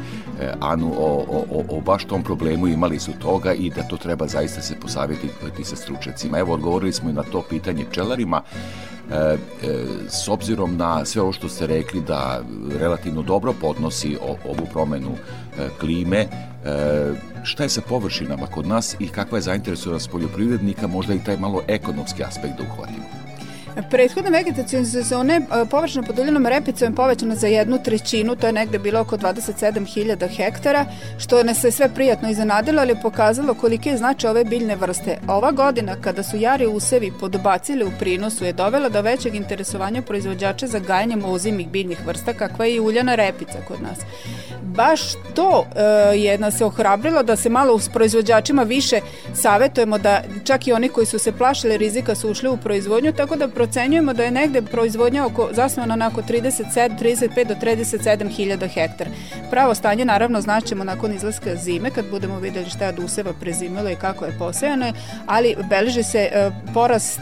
[0.59, 4.61] Anu o, o, o, baš tom problemu, imali su toga i da to treba zaista
[4.61, 6.39] se posavjetiti sa stručecima.
[6.39, 8.41] Evo, odgovorili smo i na to pitanje pčelarima.
[9.11, 9.37] E, e,
[10.09, 12.41] s obzirom na sve ovo što ste rekli da
[12.79, 16.27] relativno dobro podnosi o, ovu promenu e, klime, e,
[17.43, 21.61] šta je sa površinama kod nas i kakva je zainteresovanost poljoprivrednika, možda i taj malo
[21.67, 23.24] ekonomski aspekt da uhvatimo?
[23.89, 28.53] Prethodne vegetacijone sezone e, površina pod uljenom repicom je povećana za jednu trećinu, to je
[28.53, 30.85] negde bilo oko 27.000 hektara,
[31.17, 35.17] što nas se sve prijatno iznenadilo, ali je pokazalo kolike je značaj ove biljne vrste.
[35.27, 40.67] Ova godina, kada su jari usevi podbacili u prinosu, je dovela do većeg interesovanja proizvođača
[40.67, 43.99] za gajanje ozimih biljnih vrsta, kakva je i uljana repica kod nas
[44.75, 45.01] baš
[45.35, 45.81] to e,
[46.17, 48.99] je nas ohrabrilo da se malo s proizvođačima više
[49.33, 53.35] savetujemo da čak i oni koji su se plašili rizika su ušli u proizvodnju, tako
[53.35, 58.67] da procenjujemo da je negde proizvodnja oko, zasnovana na oko 37, 35 do 37 hiljada
[58.67, 59.09] hektara.
[59.51, 63.89] Pravo stanje naravno znaćemo nakon izlaska zime kad budemo videli šta je od useva prezimilo
[63.89, 64.93] i kako je posejano,
[65.25, 67.19] ali beleži se e, porast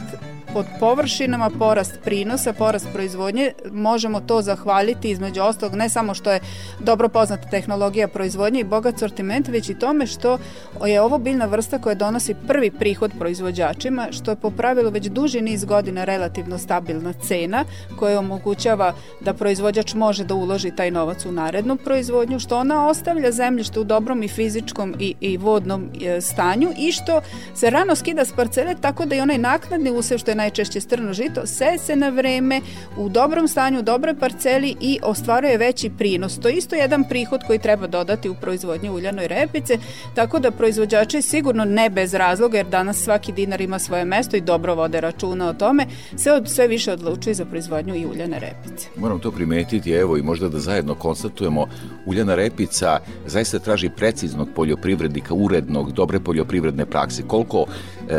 [0.54, 6.40] pod površinama, porast prinosa, porast proizvodnje, možemo to zahvaliti između ostalog ne samo što je
[6.80, 10.38] dobro poznata tehnologija proizvodnje i bogat sortiment, već i tome što
[10.86, 15.42] je ovo biljna vrsta koja donosi prvi prihod proizvođačima, što je po pravilu već duži
[15.42, 17.66] niz godina relativno stabilna cena
[18.00, 23.32] koja omogućava da proizvođač može da uloži taj novac u narednu proizvodnju, što ona ostavlja
[23.32, 27.22] zemljište u dobrom i fizičkom i, i vodnom e, stanju i što
[27.56, 31.14] se rano skida s parcele tako da i onaj naknadni usev što je najčešće strno
[31.14, 32.62] žito, se se na vreme,
[32.98, 36.40] u dobrom stanju, u dobroj parceli i ostvaruje veći prinos.
[36.40, 39.78] To je isto jedan prihod koji treba dodati u proizvodnju uljanoj repice,
[40.16, 44.42] tako da proizvođači sigurno ne bez razloga, jer danas svaki dinar ima svoje mesto i
[44.42, 45.86] dobro vode računa o tome,
[46.18, 48.88] se od, sve više odlučuje za proizvodnju i uljane repice.
[48.98, 51.68] Moram to primetiti, evo i možda da zajedno konstatujemo,
[52.06, 57.24] uljana repica zaista traži preciznog poljoprivrednika, urednog, dobre poljoprivredne prakse.
[57.28, 57.66] Koliko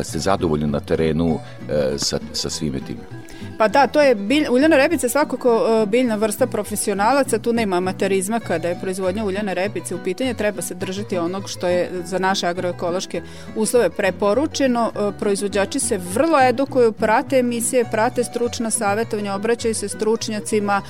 [0.02, 3.24] ste zadovoljni na terenu e, sa, sa svime time?
[3.58, 8.40] Pa da, to je bilj, uljana repica svakako uh, biljna vrsta profesionalaca, tu nema amaterizma
[8.40, 12.46] kada je proizvodnja uljane repice u pitanje, treba se držati onog što je za naše
[12.46, 13.22] agroekološke
[13.56, 14.92] uslove preporučeno.
[15.18, 20.82] Proizvođači se vrlo edukuju, prate emisije, prate stručna savjetovanja, obraćaju se stručnjacima,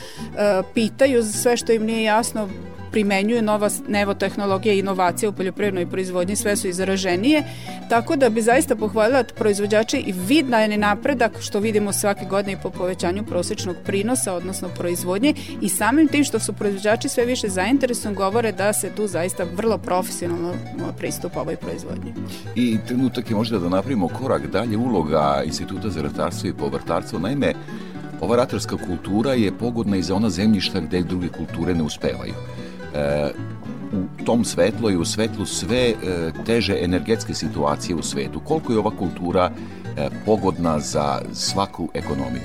[0.75, 2.49] pitaju sve što im nije jasno,
[2.95, 7.43] primenjuju nova nevo tehnologija i inovacije u poljoprivrednoj proizvodnji, sve su izraženije,
[7.89, 12.71] tako da bi zaista pohvalila proizvođači i vidna je napredak što vidimo svake godine po
[12.71, 18.53] povećanju prosečnog prinosa, odnosno proizvodnje i samim tim što su proizvođači sve više zainteresovani govore
[18.53, 20.53] da se tu zaista vrlo profesionalno
[20.99, 22.15] pristupa ovoj proizvodnji.
[22.55, 27.19] I trenutak je možda da napravimo korak dalje uloga Instituta za ratarstvo i povrtarstvo.
[27.19, 27.55] Naime,
[28.21, 32.35] ova ratarska kultura je pogodna i za ona zemljišta gde druge kulture ne uspevaju
[33.93, 35.95] u tom svetlu i u svetlu sve e,
[36.47, 38.41] teže energetske situacije u svetu.
[38.41, 42.43] Koliko je ova kultura e, pogodna za svaku ekonomiju?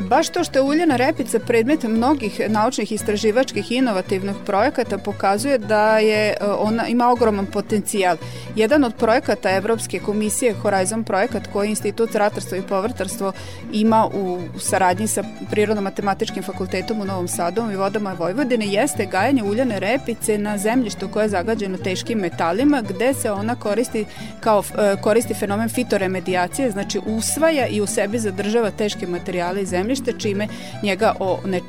[0.00, 6.28] Baš to što je uljana repica predmet mnogih naučnih istraživačkih inovativnih projekata pokazuje da je
[6.28, 8.16] e, ona ima ogroman potencijal.
[8.56, 13.32] Jedan od projekata Evropske komisije Horizon projekat koji Institut za ratarstvo i povrtarstvo
[13.72, 19.80] ima u saradnji sa Prirodno-matematičkim fakultetom u Novom Sadu i vodama Vojvodine jeste gajanje uljane
[19.80, 24.04] repice na zemljištu koje je zagađeno teškim metalima gde se ona koristi
[24.40, 29.87] kao e, koristi fenomen fitoremedijacije, znači usvaja i u sebi zadržava teške materijale iz zemlje
[29.88, 30.48] zemljište, čime
[30.82, 31.60] njega o, ne,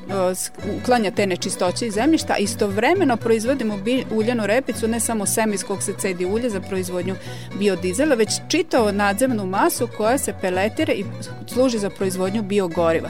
[0.77, 5.63] uklanja te nečistoće iz zemljišta, a istovremeno proizvodimo bilj, uljanu repicu, ne samo sem iz
[5.63, 7.15] kog se cedi ulje za proizvodnju
[7.59, 11.05] biodizela, već čitao nadzemnu masu koja se peletira i
[11.47, 13.09] služi za proizvodnju biogoriva.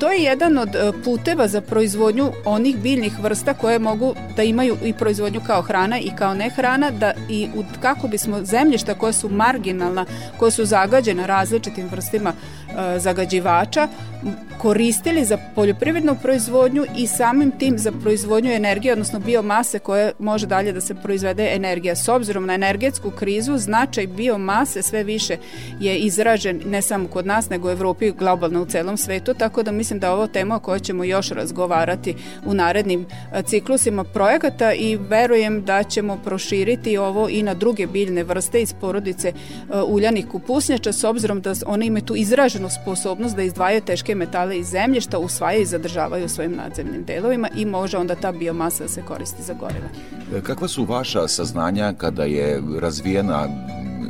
[0.00, 4.76] To je jedan od e, puteva za proizvodnju onih biljnih vrsta koje mogu da imaju
[4.84, 7.48] i proizvodnju kao hrana i kao nehrana, da i
[7.80, 13.88] kako bismo zemljišta koja su marginalna, koja su zagađena različitim vrstima e, zagađivača,
[14.58, 20.72] koristili za poljoprivrednu proizvodnju i samim tim za proizvodnju energije, odnosno biomase koje može dalje
[20.72, 21.96] da se proizvede energija.
[21.96, 25.36] S obzirom na energetsku krizu, značaj biomase sve više
[25.80, 29.72] je izražen ne samo kod nas, nego u Evropi globalno u celom svetu, tako da
[29.72, 33.06] mislim da ovo tema o kojoj ćemo još razgovarati u narednim
[33.44, 39.32] ciklusima projekata i verujem da ćemo proširiti ovo i na druge biljne vrste iz porodice
[39.86, 44.66] uljanih kupusnjača, s obzirom da one imaju tu izraženu sposobnost da izdvajaju teške metale iz
[44.66, 49.02] zemljišta, usvajaju i zadržavaju u svojim nadzemnim delovima i može onda ta biomasa da se
[49.02, 49.88] koristi za goriva.
[50.36, 53.48] E, kakva su vaša saznanja kada je razvijena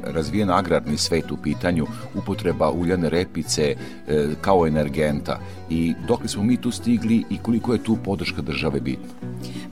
[0.05, 3.75] razvijen agrarni svet u pitanju upotreba uljane repice
[4.09, 5.39] e, kao energenta
[5.71, 9.09] i dok smo mi tu stigli i koliko je tu podrška države bitna?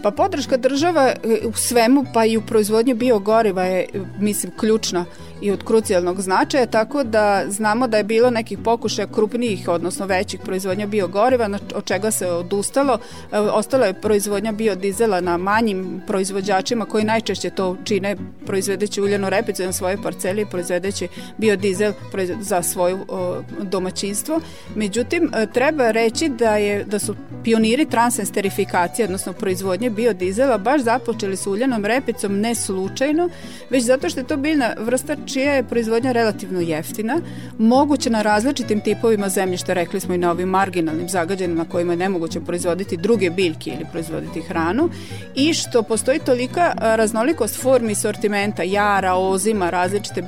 [0.02, 3.86] Pa podrška država e, u svemu pa i u proizvodnji biogoriva je
[4.18, 5.04] mislim ključna
[5.40, 10.40] i od krucijalnog značaja, tako da znamo da je bilo nekih pokušaja krupnijih, odnosno većih
[10.40, 12.98] proizvodnja biogoriva, od čega se odustalo.
[13.32, 19.62] E, ostala je proizvodnja biodizela na manjim proizvođačima koji najčešće to čine proizvedeći uljanu repicu
[19.62, 21.92] na svojoj parceli i proizvedeći biodizel
[22.40, 22.98] za svoju
[23.62, 24.40] domaćinstvo.
[24.74, 31.36] Međutim, e, treba reći da, je, da su pioniri transesterifikacije, odnosno proizvodnje biodizela, baš započeli
[31.36, 33.28] s uljanom repicom ne slučajno,
[33.70, 37.20] već zato što je to biljna vrsta čija je proizvodnja relativno jeftina,
[37.58, 42.40] moguće na različitim tipovima zemljišta, rekli smo i na ovim marginalnim zagađenima kojima je nemoguće
[42.40, 44.90] proizvoditi druge biljke ili proizvoditi hranu
[45.34, 50.22] i što postoji tolika raznolikost formi sortimenta, jara, ozima, različite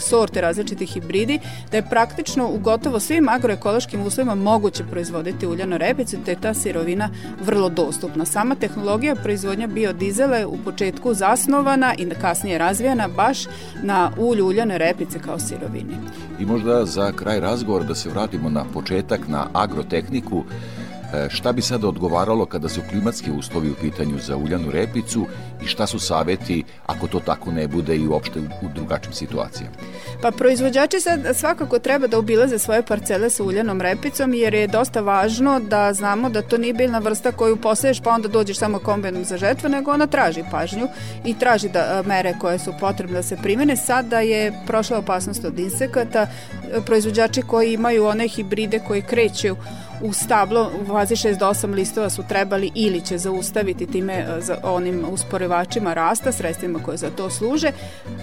[0.00, 1.38] sorte, različitih hibridi,
[1.70, 6.54] da je praktično u gotovo svim agroekološkim uslovima moguće proizvoditi uljano repicu, te je ta
[6.54, 8.24] sirovina vrlo dostupna.
[8.24, 13.38] Sama tehnologija proizvodnja biodizela je u početku zasnovana i kasnije razvijena baš
[13.82, 15.96] na ulju ulju uljane repice kao sirovini.
[16.40, 20.44] I možda za kraj razgovora da se vratimo na početak, na agrotehniku.
[21.14, 25.26] E, šta bi sada odgovaralo kada su klimatski uslovi u pitanju za uljanu repicu
[25.64, 29.72] i šta su saveti ako to tako ne bude i uopšte u drugačijim situacijama?
[30.22, 35.00] Pa proizvođači sad svakako treba da obilaze svoje parcele sa uljanom repicom jer je dosta
[35.00, 39.24] važno da znamo da to nije biljna vrsta koju poseješ pa onda dođeš samo kombinom
[39.24, 40.88] za žetvu, nego ona traži pažnju
[41.24, 43.76] i traži da mere koje su potrebne da se primene.
[43.76, 46.26] Sada je prošla opasnost od insekata,
[46.86, 49.56] proizvođači koji imaju one hibride koji kreću
[50.02, 54.40] u stablo u fazi 6 do 8 listova su trebali ili će zaustaviti time e,
[54.40, 57.72] za onim usporivačima rasta, sredstvima koje za to služe.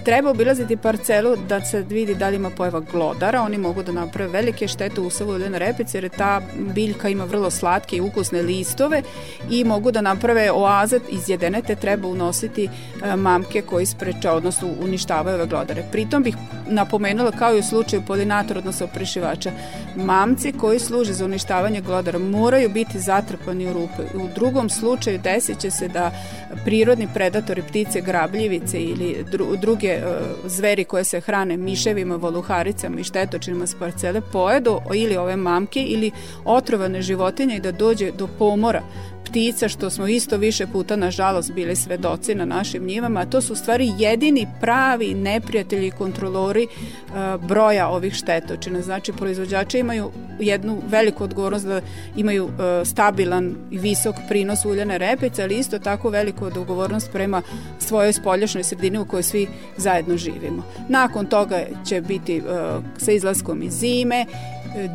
[0.04, 4.30] Treba obilaziti parcelu da se vidi da li ima pojava glodara, oni mogu da naprave
[4.30, 6.40] velike štete u usavu uljene repice jer ta
[6.74, 9.02] biljka ima vrlo slatke i ukusne listove
[9.50, 12.68] i mogu da naprave oazet iz jedenete treba unositi
[13.04, 15.84] e, mamke koji spreče, odnosno uništavaju ove glodare.
[15.92, 16.34] Pritom bih
[16.66, 19.50] napomenula kao i u slučaju polinatora, odnosno prešivača,
[19.96, 24.02] mamci koji služe za uništavanje uništavanje glodara moraju biti zatrpani u rupe.
[24.14, 26.10] U drugom slučaju desit će se da
[26.64, 33.04] prirodni predatori ptice, grabljivice ili dru, druge uh, zveri koje se hrane miševima, voluharicama i
[33.04, 36.10] štetočinima s parcele pojedu ili ove mamke ili
[36.44, 38.82] otrovane životinje i da dođe do pomora
[39.30, 43.92] ptica, što smo isto više puta, nažalost, bili svedoci na našim njivama, to su stvari
[43.98, 48.82] jedini pravi neprijatelji i kontrolori uh, broja ovih štetočina.
[48.82, 50.10] Znači, proizvođači imaju
[50.40, 51.80] jednu veliku odgovornost da
[52.16, 52.52] imaju uh,
[52.84, 57.42] stabilan i visok prinos uljane repice, ali isto tako veliku odgovornost prema
[57.78, 60.62] svojoj spoljašnoj sredini u kojoj svi zajedno živimo.
[60.88, 64.26] Nakon toga će biti uh, sa izlaskom iz zime,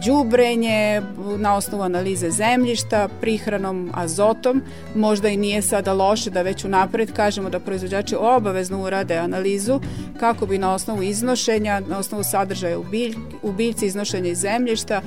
[0.06, 1.02] đubrenje
[1.38, 4.62] na osnovu analize zemljišta, prihranom azotom.
[4.96, 9.80] Možda i nije sada loše da već unapred kažemo da proizvođači obavezno urade analizu
[10.20, 15.02] kako bi na osnovu iznošenja, na osnovu sadržaja u, bilj, u biljci iznošenja iz zemljišta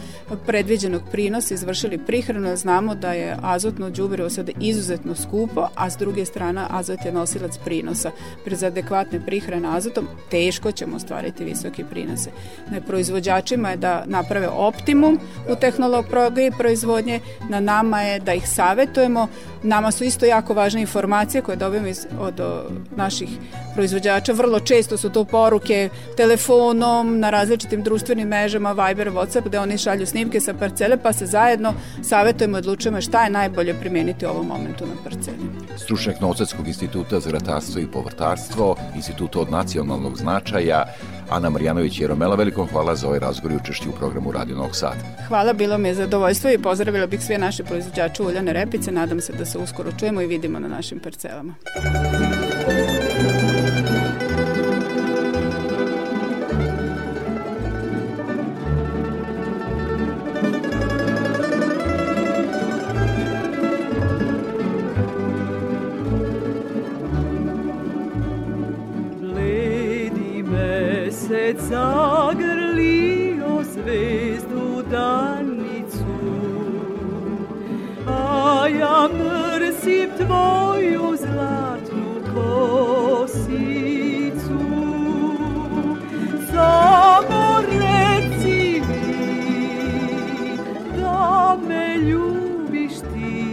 [0.46, 2.56] predviđenog prinosa izvršili prihranu.
[2.56, 7.58] Znamo da je azotno đubrivo sada izuzetno skupo, a s druge strane azot je nosilac
[7.64, 8.10] prinosa.
[8.44, 12.30] Prez adekvatne prihrane azotom teško ćemo ostvariti visoke prinose.
[12.70, 15.18] Na proizvođačima je da naprave optimum
[15.52, 19.28] u tehnologiji proizvodnje, na nama je da ih savetujemo.
[19.62, 22.62] Nama su isto jako važne informacije koje dobijemo iz, od o,
[22.96, 23.28] naših
[23.74, 24.32] proizvođača.
[24.32, 30.06] Vrlo često su to poruke telefonom, na različitim društvenim mrežama, Viber, Whatsapp, gde oni šalju
[30.06, 34.46] snimke sa parcele, pa se zajedno savetujemo i odlučujemo šta je najbolje primeniti u ovom
[34.46, 35.36] momentu na parceli.
[35.76, 40.84] Stručnjak Novosadskog instituta za ratarstvo i povrtarstvo, instituta od nacionalnog značaja,
[41.30, 44.76] Ana Marjanović i Romela, veliko hvala za ovaj razgovor i učešću u programu Radio Novog
[44.76, 45.00] Sada.
[45.28, 48.92] Hvala, bilo mi je zadovoljstvo i pozdravila bih sve naše proizvođače uljane repice.
[48.92, 51.54] Nadam se da se uskoro čujemo i vidimo na našim parcelama.
[80.28, 83.38] Tvoju zlatnu kosicu.
[86.52, 90.56] Samo reci mi
[91.00, 93.44] da me ljubiš ti,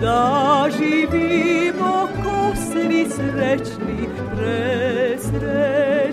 [0.00, 6.03] da živimo ko svi srećni presrećni.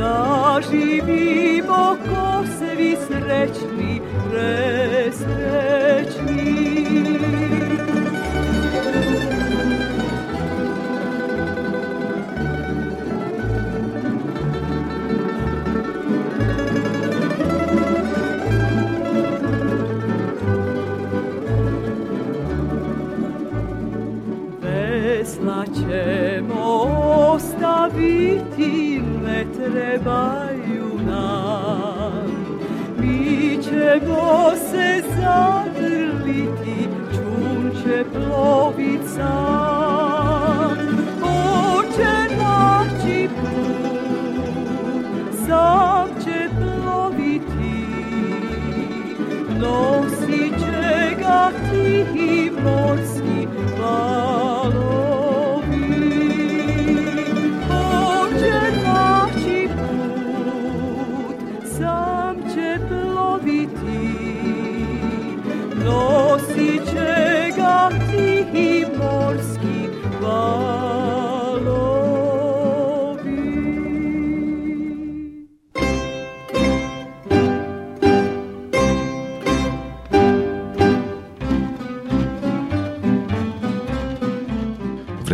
[0.00, 5.20] Da živimo ko svi srećni, presrećni.
[27.96, 32.30] Biti ne trebaju nam.
[32.98, 40.78] Mi ćemo se zagrliti, čun će plovit sam.
[41.22, 44.66] On će naći put,
[45.46, 47.86] sam će ploviti,
[49.60, 51.50] nosit će ga
[52.64, 53.09] morski valom.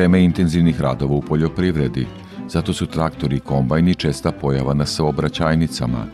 [0.07, 2.07] Vreme intenzivnih radova u poljoprivredi,
[2.49, 6.07] zato su traktori i kombajni česta pojava na saobraćajnicama.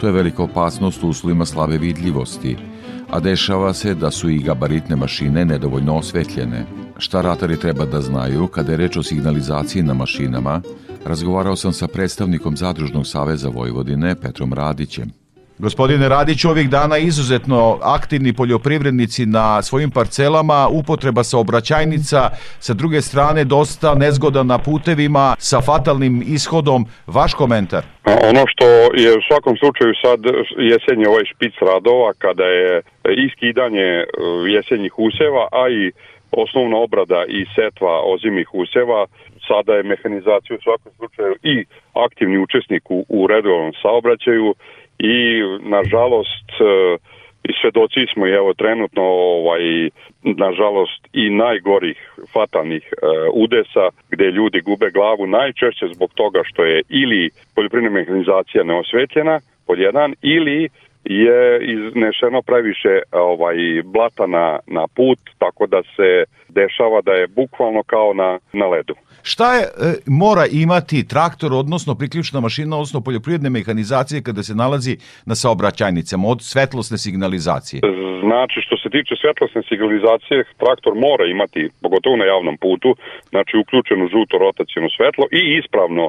[0.00, 2.56] To je velika opasnost u uslovima slave vidljivosti,
[3.10, 6.66] a dešava se da su i gabaritne mašine nedovoljno osvetljene.
[6.98, 10.60] Šta ratari treba da znaju kada je reč o signalizaciji na mašinama,
[11.04, 15.19] razgovarao sam sa predstavnikom Zadružnog saveza Vojvodine Petrom Radićem.
[15.62, 22.20] Gospodine Radić, ovih dana izuzetno aktivni poljoprivrednici na svojim parcelama, upotreba saobraćajnica,
[22.66, 26.86] sa druge strane dosta nezgoda na putevima sa fatalnim ishodom.
[27.06, 27.82] Vaš komentar?
[28.30, 28.66] Ono što
[29.04, 30.20] je u svakom slučaju sad
[30.72, 32.82] jesenje ovaj špic radova kada je
[33.26, 34.06] iskidanje e,
[34.56, 35.92] jesenjih useva, a i
[36.30, 39.06] osnovna obrada i setva ozimih useva,
[39.48, 41.64] sada je mehanizacija u svakom slučaju i
[42.06, 44.54] aktivni učesnik u, u redovnom saobraćaju
[45.00, 46.96] i nažalost e,
[47.44, 49.88] i svedoci smo i evo trenutno ovaj
[50.22, 51.98] nažalost i najgorih
[52.32, 58.64] fatalnih e, udesa gde ljudi gube glavu najčešće zbog toga što je ili poljoprivredna mehanizacija
[58.64, 60.68] neosvetljena pod jedan ili
[61.04, 67.82] je iznešeno previše ovaj blata na, na put tako da se dešava da je bukvalno
[67.82, 68.94] kao na, na ledu.
[69.22, 69.68] Šta je, e,
[70.06, 74.96] mora imati traktor, odnosno priključna mašina, odnosno poljoprivredne mehanizacije kada se nalazi
[75.26, 77.80] na saobraćajnicama od svetlosne signalizacije?
[78.26, 82.90] Znači, što se tiče svetlosne signalizacije, traktor mora imati, pogotovo na javnom putu,
[83.32, 86.04] znači uključenu žuto rotacijno svetlo i ispravno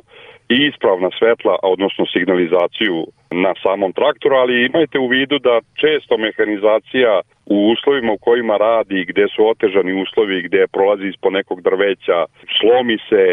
[0.54, 2.98] i ispravna svetla, odnosno signalizaciju
[3.46, 9.06] na samom traktoru, ali imajte u vidu da često mehanizacija u uslovima u kojima radi,
[9.12, 12.18] gde su otežani uslovi, gde prolazi ispod nekog drveća,
[12.58, 13.24] slomi se,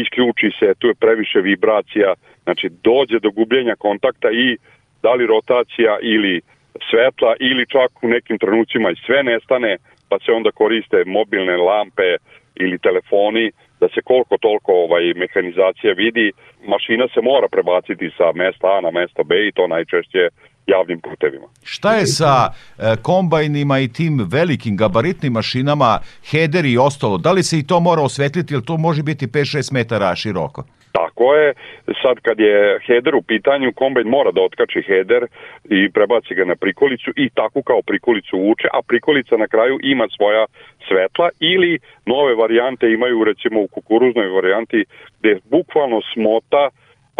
[0.00, 4.56] isključi se, tu je previše vibracija, znači dođe do gubljenja kontakta i
[5.02, 6.40] da li rotacija ili
[6.90, 9.76] svetla ili čak u nekim trenucima i sve nestane,
[10.08, 12.16] pa se onda koriste mobilne lampe
[12.54, 16.32] ili telefoni da se koliko toliko ovaj mehanizacija vidi,
[16.72, 20.22] mašina se mora prebaciti sa mesta A na mesto B i to najčešće
[20.66, 21.48] javnim putevima.
[21.62, 25.98] Šta je sa e, kombajnima i tim velikim gabaritnim mašinama,
[26.30, 27.18] header i ostalo?
[27.18, 30.64] Da li se i to mora osvetliti, ili to može biti 5-6 metara široko?
[30.92, 31.54] Tako je,
[32.02, 35.26] sad kad je header u pitanju, kombajn mora da otkači header
[35.64, 40.06] i prebaci ga na prikolicu i tako kao prikolicu uče, a prikolica na kraju ima
[40.16, 40.46] svoja
[40.88, 44.84] svetla ili nove varijante imaju recimo u kukuruznoj varijanti
[45.20, 46.68] gde bukvalno smota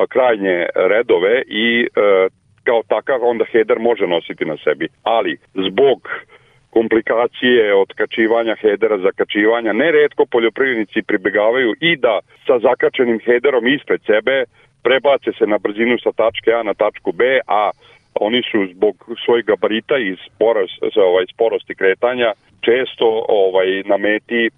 [0.09, 2.29] krajnje redove i e,
[2.65, 4.89] kao takav onda header može nositi na sebi.
[5.03, 6.09] Ali zbog
[6.79, 9.73] komplikacije otkačivanja hedera, zakačivanja.
[9.73, 12.15] Neretko poljoprivrednici pribegavaju i da
[12.47, 14.45] sa zakačenim hederom ispred sebe
[14.87, 17.71] prebace se na brzinu sa tačke A na tačku B, a
[18.15, 20.71] oni su zbog svojih gabarita i sporos,
[21.09, 22.31] ovaj, sporosti kretanja
[22.67, 24.51] često ovaj na meti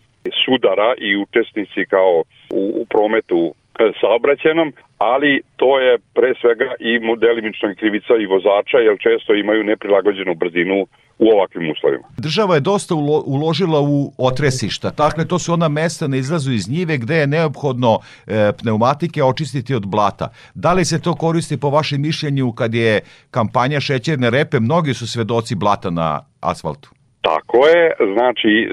[0.45, 2.23] sudara i učesnici kao
[2.61, 3.55] u, u prometu
[4.01, 6.93] saobraćenom, ali to je pre svega i
[7.25, 10.87] delimično krivica i vozača, jer često imaju neprilagođenu brzinu
[11.19, 12.05] u ovakvim uslovima.
[12.19, 14.91] Država je dosta ulo, uložila u otresišta.
[14.97, 19.75] Dakle, to su ona mesta na izlazu iz njive gde je neophodno e, pneumatike očistiti
[19.75, 20.29] od blata.
[20.55, 23.01] Da li se to koristi po vašem mišljenju kad je
[23.31, 24.61] kampanja šećerne repe?
[24.61, 27.00] Mnogi su svedoci blata na asfaltu.
[27.21, 28.69] Tako je, znači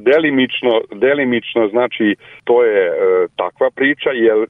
[0.00, 2.92] delimično, delimično znači to je e,
[3.36, 4.46] takva priča jer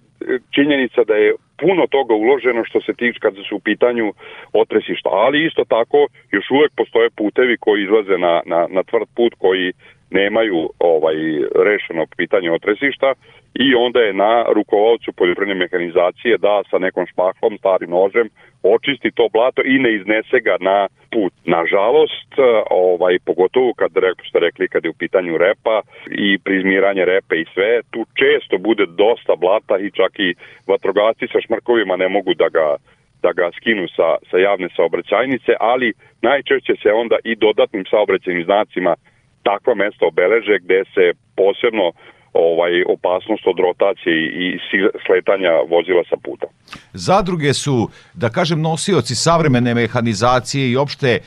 [0.54, 4.12] činjenica da je puno toga uloženo što se tiče kad su u pitanju
[4.52, 9.34] otresišta, ali isto tako još uvek postoje putevi koji izlaze na, na, na tvrd put
[9.38, 9.72] koji
[10.10, 11.16] nemaju ovaj
[11.64, 13.14] rešeno pitanje otresišta
[13.54, 18.28] i onda je na rukovodcu poljoprivredne mehanizacije da sa nekom špaklom, starim nožem
[18.62, 21.32] očisti to blato i ne iznese ga na put.
[21.44, 22.32] Nažalost,
[22.70, 23.90] ovaj, pogotovo kad
[24.28, 28.86] ste rekli kad je u pitanju repa i prizmiranje repe i sve, tu često bude
[28.86, 30.34] dosta blata i čak i
[30.66, 32.76] vatrogasci sa šmrkovima ne mogu da ga
[33.22, 35.92] da ga skinu sa, sa javne saobraćajnice, ali
[36.22, 38.94] najčešće se onda i dodatnim saobraćajnim znacima
[39.42, 41.04] takva mesta obeleže gde se
[41.36, 41.92] posebno
[42.32, 44.14] ovaj opasnost od rotacije
[44.44, 44.58] i
[45.06, 46.46] sletanja vozila sa puta.
[46.92, 51.20] Zadruge su, da kažem, nosioci savremene mehanizacije i opšte e,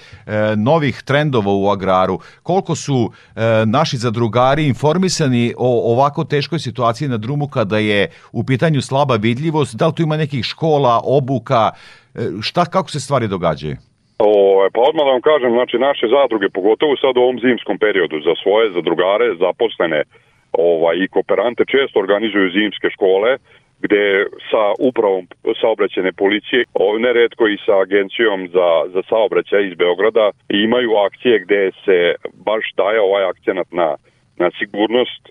[0.56, 2.20] novih trendova u agraru.
[2.44, 8.44] Koliko su e, naši zadrugari informisani o ovako teškoj situaciji na drumu kada je u
[8.44, 9.76] pitanju slaba vidljivost?
[9.76, 11.72] Da li tu ima nekih škola, obuka?
[12.16, 13.78] E, šta, kako se stvari događaju?
[14.20, 14.30] O,
[14.74, 18.34] pa odmah da vam kažem, znači naše zadruge, pogotovo sad u ovom zimskom periodu, za
[18.44, 20.04] svoje zadrugare, zaposlene
[20.52, 23.38] ovaj, i kooperante često organizuju zimske škole
[23.84, 25.28] gde sa upravom
[25.62, 26.66] saobraćene policije,
[27.00, 31.98] neredko i sa agencijom za, za saobraćaj iz Beograda, imaju akcije gde se
[32.34, 33.96] baš daje ovaj akcenat na,
[34.38, 35.24] na sigurnost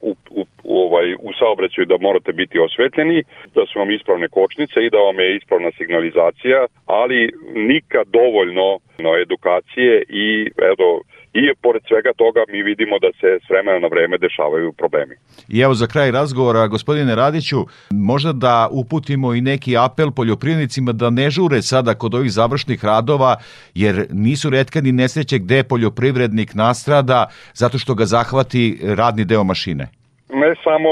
[0.00, 3.22] u, u, u, ovaj, u saobraćaju da morate biti osvetljeni,
[3.54, 9.16] da su vam ispravne kočnice i da vam je ispravna signalizacija, ali nikad dovoljno no,
[9.24, 11.00] edukacije i eto,
[11.32, 15.14] i pored svega toga mi vidimo da se s vremena na vreme dešavaju problemi.
[15.48, 17.56] I evo za kraj razgovora, gospodine Radiću,
[17.90, 23.36] možda da uputimo i neki apel poljoprivrednicima da ne žure sada kod ovih završnih radova,
[23.74, 29.86] jer nisu redka ni nesreće gde poljoprivrednik nastrada zato što ga zahvati radni deo mašine
[30.32, 30.90] ne samo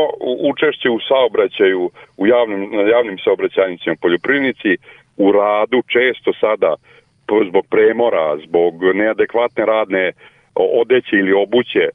[0.51, 4.77] učešće u saobraćaju, u javnim, na javnim saobraćajnicima poljoprivrednici,
[5.17, 6.75] u radu često sada
[7.49, 10.13] zbog premora, zbog neadekvatne radne
[10.55, 11.91] odeće ili obuće e,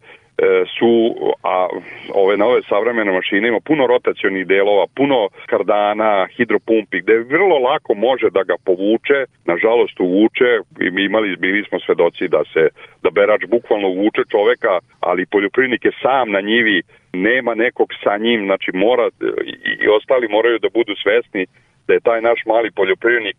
[0.79, 1.67] su, a
[2.13, 8.29] ove nove savremene mašine ima puno rotacionih delova, puno kardana, hidropumpi, gde vrlo lako može
[8.29, 10.49] da ga povuče, nažalost uvuče,
[10.81, 12.69] i imali, bili smo svedoci da se,
[13.03, 16.81] da berač bukvalno uvuče čoveka, ali poljoprivrednik je sam na njivi,
[17.13, 19.09] nema nekog sa njim, znači mora,
[19.45, 21.45] i, i ostali moraju da budu svesni
[21.87, 23.37] da je taj naš mali poljoprivrednik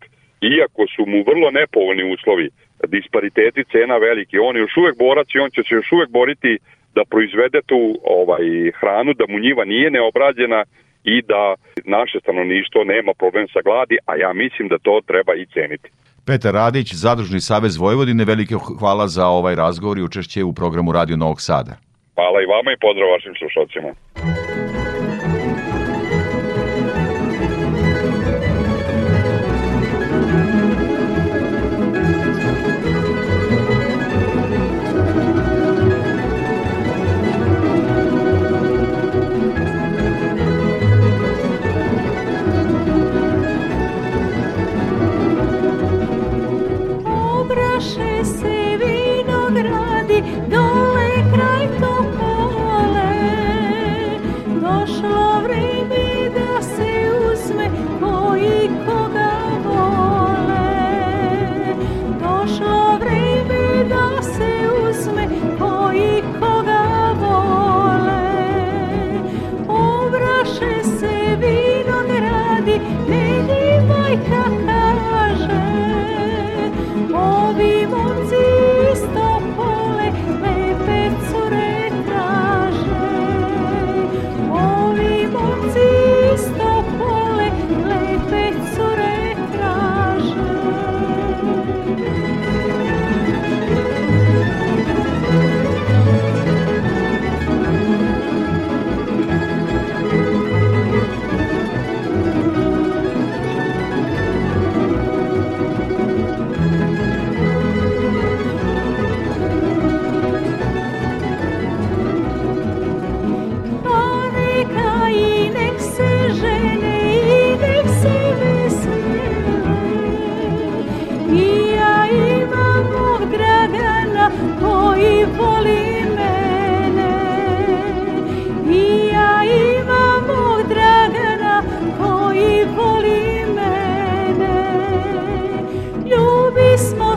[0.57, 2.47] iako su mu vrlo nepovoljni uslovi,
[2.87, 6.57] dispariteti cena veliki, on je još uvek borac i on će se još uvek boriti
[6.95, 8.45] da proizvede tu ovaj
[8.79, 10.63] hranu, da mu njiva nije neobrađena
[11.03, 15.45] i da naše stanovništvo nema problem sa gladi, a ja mislim da to treba i
[15.45, 15.89] ceniti.
[16.27, 21.17] Petar Radić, Zadružni savez Vojvodine, velike hvala za ovaj razgovor i učešće u programu Radio
[21.17, 21.73] Novog Sada.
[22.15, 23.89] Hvala i vama i pozdrav vašim slušalcima.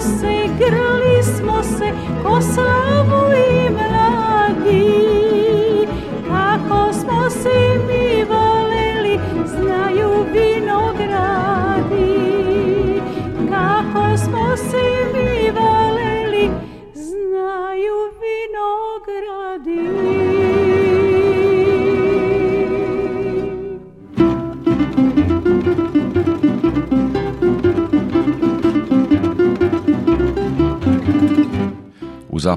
[0.00, 1.92] se, igrali smo se,
[2.22, 2.67] ko sa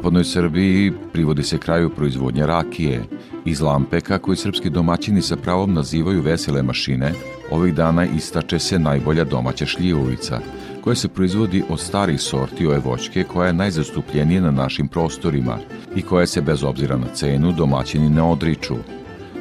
[0.01, 3.03] zapadnoj Srbiji privodi se kraju proizvodnja rakije.
[3.45, 7.13] Iz lampeka, koji srpski domaćini sa pravom nazivaju vesele mašine,
[7.51, 10.39] ovih dana istače se najbolja domaća šljivovica,
[10.83, 15.57] koja se proizvodi od starih sorti ove voćke koja je najzastupljenija na našim prostorima
[15.95, 18.75] i koja se bez obzira na cenu domaćini ne odriču.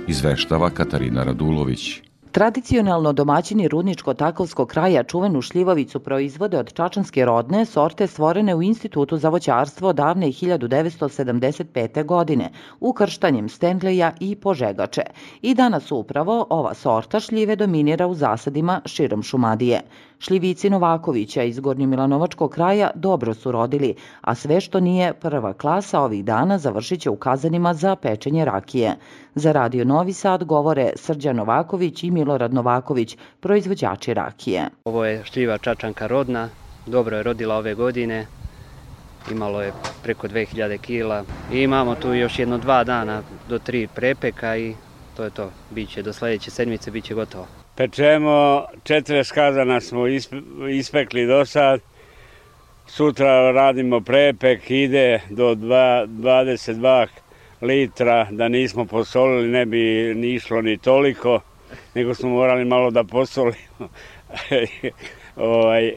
[0.08, 2.09] Izveštava Katarina Radulović.
[2.32, 9.28] Tradicionalno domaćini Rudničko-Takovskog kraja čuvenu šljivovicu proizvode od čačanske rodne sorte stvorene u Institutu za
[9.28, 12.04] voćarstvo davne 1975.
[12.04, 12.50] godine,
[12.80, 15.02] ukrštanjem Stenleja i Požegače.
[15.42, 19.80] I danas upravo ova sorta šljive dominira u zasadima širom Šumadije.
[20.22, 26.24] Šljivici Novakovića iz Gornjomilanovačkog kraja dobro su rodili, a sve što nije prva klasa ovih
[26.24, 28.96] dana završit će u kazanima za pečenje rakije.
[29.34, 34.68] Za Radio Novi Sad govore Srđan Novaković i Milorad Novaković, proizvođači rakije.
[34.84, 36.48] Ovo je šljiva Čačanka rodna,
[36.86, 38.26] dobro je rodila ove godine
[39.30, 44.56] imalo je preko 2000 kila i imamo tu još jedno dva dana do tri prepeka
[44.56, 44.74] i
[45.16, 45.50] to je to.
[45.70, 47.59] Biće do sledeće sedmice, biće gotovo.
[47.80, 50.06] Pečemo, 40 kazana smo
[50.70, 51.80] ispekli do sad,
[52.86, 57.06] sutra radimo prepek, ide do 22
[57.62, 61.40] litra, da nismo posolili ne bi ni išlo ni toliko,
[61.94, 63.88] nego smo morali malo da posolimo,
[65.36, 65.92] ovaj,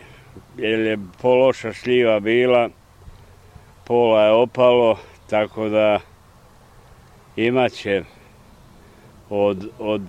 [0.58, 2.70] jer je pološa šljiva bila,
[3.84, 6.00] pola je opalo, tako da
[7.36, 8.04] imaće
[9.30, 10.02] od, od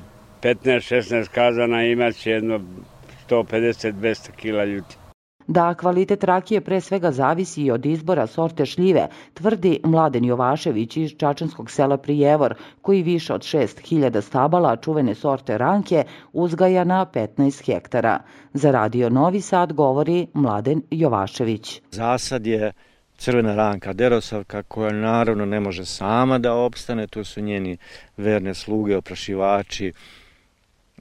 [0.44, 2.60] 15-16 kazana imaće jedno
[3.28, 4.96] 150-200 kila ljuti.
[5.46, 11.10] Da kvalitet rakije pre svega zavisi i od izbora sorte šljive, tvrdi Mladen Jovašević iz
[11.18, 18.18] Čačanskog sela Prijevor, koji više od 6000 stabala čuvene sorte ranke uzgaja na 15 hektara.
[18.52, 21.80] Za radio Novi Sad govori Mladen Jovašević.
[21.90, 22.72] Zasad je
[23.16, 27.76] crvena ranka derosavka koja naravno ne može sama da opstane, tu su njeni
[28.16, 29.92] verne sluge, oprašivači,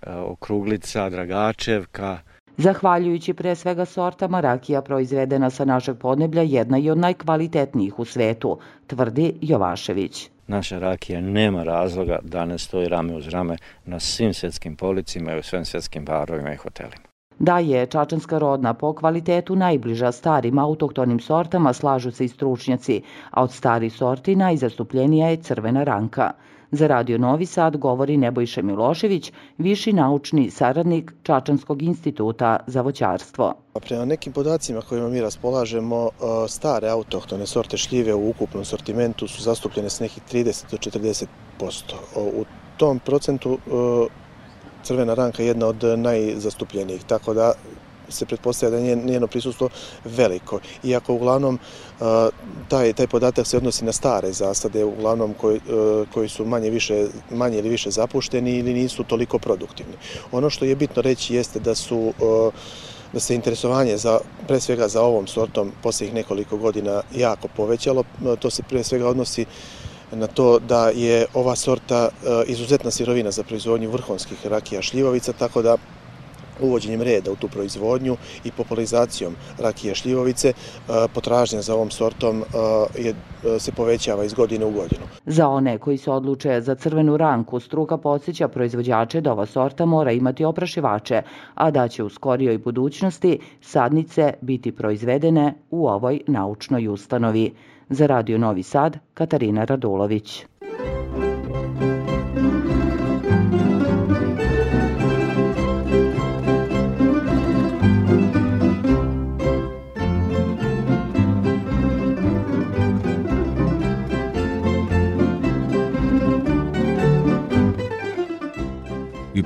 [0.08, 2.18] okruglica, dragačevka.
[2.58, 8.58] Zahvaljujući pre svega sortama, rakija proizvedena sa našeg podneblja jedna je od najkvalitetnijih u svetu,
[8.88, 10.30] tvrdi Jovašević.
[10.48, 15.40] Naša rakija nema razloga da ne stoji rame uz rame na svim svetskim policima i
[15.40, 17.04] u svim svetskim barovima i hotelima.
[17.40, 23.02] Da je čačanska rodna po kvalitetu najbliža starim autohtonim sortama slažu se i stručnjaci,
[23.32, 26.32] a od starih sorti najzastupljenija je crvena ranka.
[26.74, 33.54] Za Radio Novi Sad govori Nebojša Milošević, viši naučni saradnik Čačanskog instituta za voćarstvo.
[33.82, 36.10] Prema nekim podacima kojima mi raspolažemo,
[36.48, 41.26] stare autohtone sorte šljive u ukupnom sortimentu su zastupljene s nekih 30 do 40%.
[42.16, 42.46] U
[42.78, 43.58] tom procentu
[44.84, 47.54] crvena ranka je jedna od najzastupljenijih, tako da
[48.14, 49.70] se pretpostavlja da je njeno prisustvo
[50.06, 50.60] veliko.
[50.84, 51.60] Iako uglavnom
[52.68, 55.60] taj, taj podatak se odnosi na stare zasade, uglavnom koji,
[56.14, 59.94] koji su manje, više, manje ili više zapušteni ili nisu toliko produktivni.
[60.32, 62.14] Ono što je bitno reći jeste da su
[63.14, 68.04] da se interesovanje za, pre svega za ovom sortom posljednjih nekoliko godina jako povećalo.
[68.40, 69.46] To se pre svega odnosi
[70.12, 75.62] na to da je ova sorta e, izuzetna sirovina za proizvodnju vrhunskih rakija šljivovica, tako
[75.62, 75.78] da
[76.62, 80.54] uvođenjem reda u tu proizvodnju i popularizacijom rakije šljivovice e,
[81.14, 83.14] potražnja za ovom sortom e, je,
[83.60, 85.02] se povećava iz godine u godinu.
[85.26, 90.12] Za one koji se odluče za crvenu ranku, struka podsjeća proizvođače da ova sorta mora
[90.12, 91.22] imati oprašivače,
[91.56, 97.54] a da će u skorijoj budućnosti sadnice biti proizvedene u ovoj naučnoj ustanovi.
[97.90, 100.46] Za Radio Novi Sad, Katarina Radulović.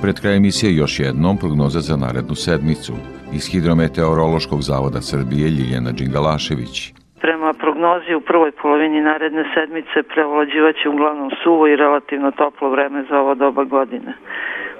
[0.02, 2.94] Pred kraj emisije još jednom prognoza za narednu sedmicu.
[3.38, 6.76] Iz Hidrometeorološkog zavoda Srbije Ljiljana Đingalašević.
[7.24, 13.16] Prema prognozi u prvoj polovini naredne sedmice prevlađivaće uglavnom suvo i relativno toplo vreme za
[13.22, 14.12] ovo doba godine.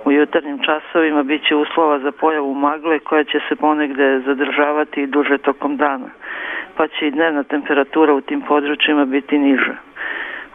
[0.04, 5.38] U jutarnjim časovima biće uslova za pojavu magle koja će se ponegde zadržavati i duže
[5.38, 6.10] tokom dana,
[6.76, 9.76] pa će i dnevna temperatura u tim područjima biti niža.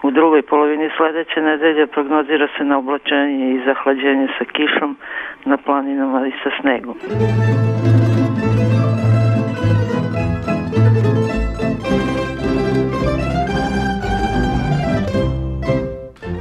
[0.04, 4.98] U drugoj polovini sledeće nedelje prognozira se na oblačenje i zahlađenje sa kišom
[5.46, 6.96] na planinama i sa snegom.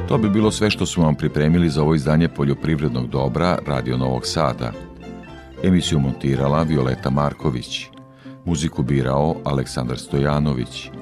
[0.09, 4.27] To bi bilo sve što su vam pripremili za ovo izdanje poljoprivrednog dobra Radio Novog
[4.27, 4.73] Sada.
[5.65, 7.89] Emisiju montirala Violeta Marković.
[8.45, 11.01] Muziku birao Aleksandar Stojanović.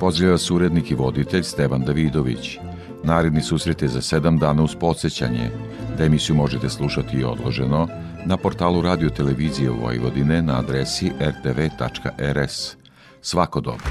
[0.00, 2.58] Pozdravlja vas urednik i voditelj Stevan Davidović.
[3.04, 5.50] Naredni susret je za sedam dana uz podsjećanje,
[5.98, 7.88] da emisiju možete slušati i odloženo
[8.26, 12.76] na portalu Radio Televizije Vojvodine na adresi rtv.rs.
[13.22, 13.84] Svako dobro.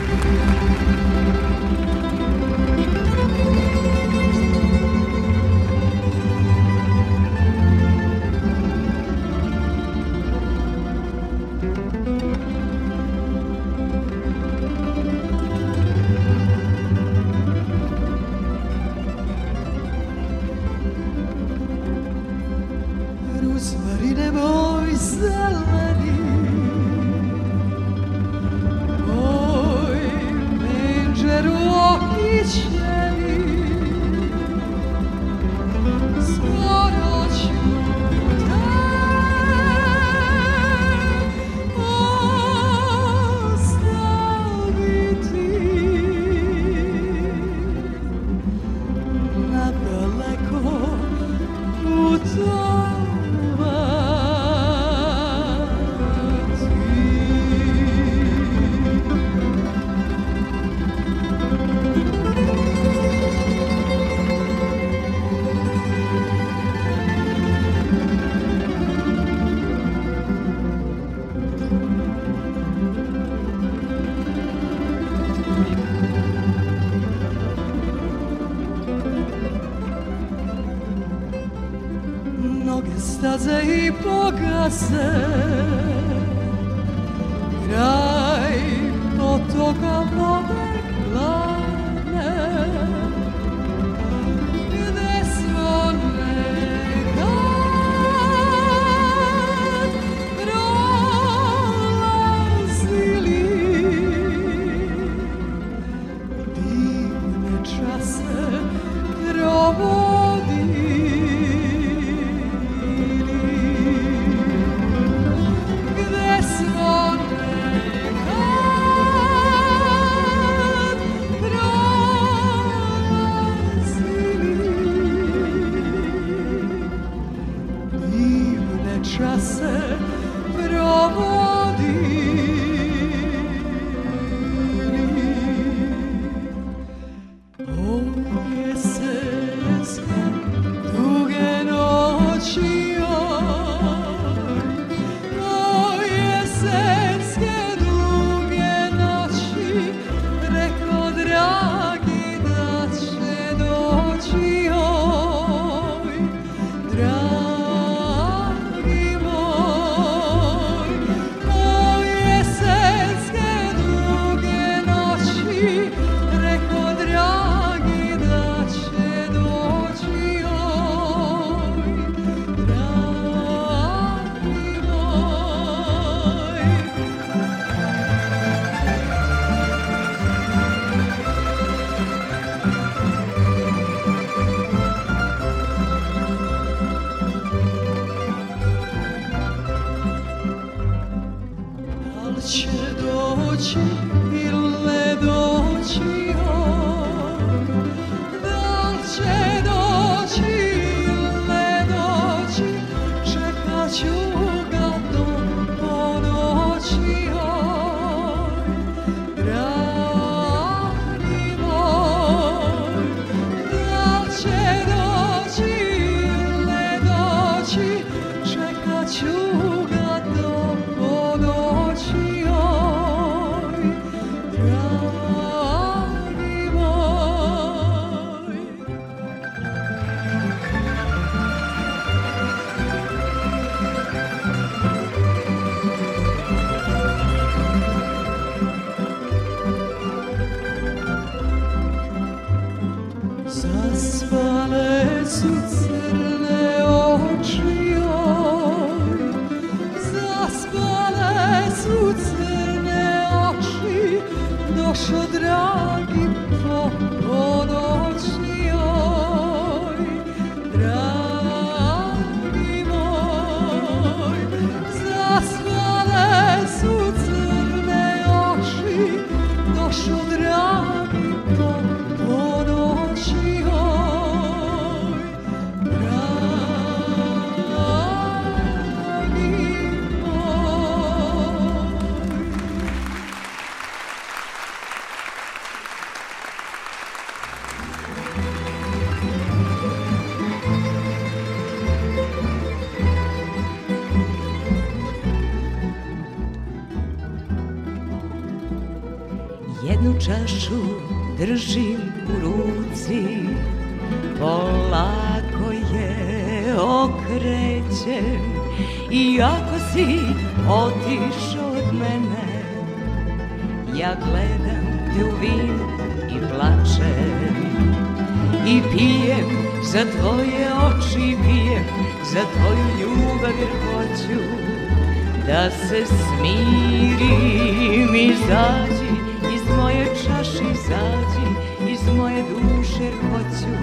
[330.63, 331.47] izađi
[331.91, 333.73] iz moje duše hoću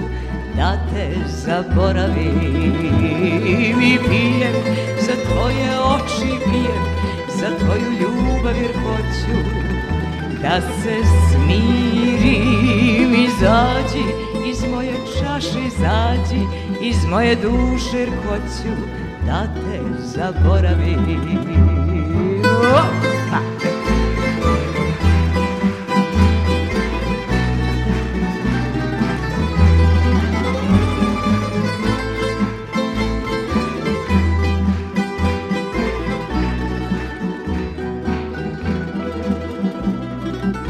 [0.57, 2.41] da te zaboravim
[3.83, 4.55] i pijem
[5.01, 6.85] za tvoje oči pijem
[7.41, 9.37] za tvoju ljubav jer hoću
[10.43, 10.97] da se
[11.31, 14.05] smirim izađi
[14.51, 16.43] iz moje čaše izađi
[16.81, 18.73] iz moje duše jer hoću
[19.27, 21.07] da te zaboravim
[22.49, 23.16] Oh!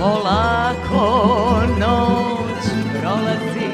[0.07, 2.65] polako noć
[3.01, 3.73] prolazi.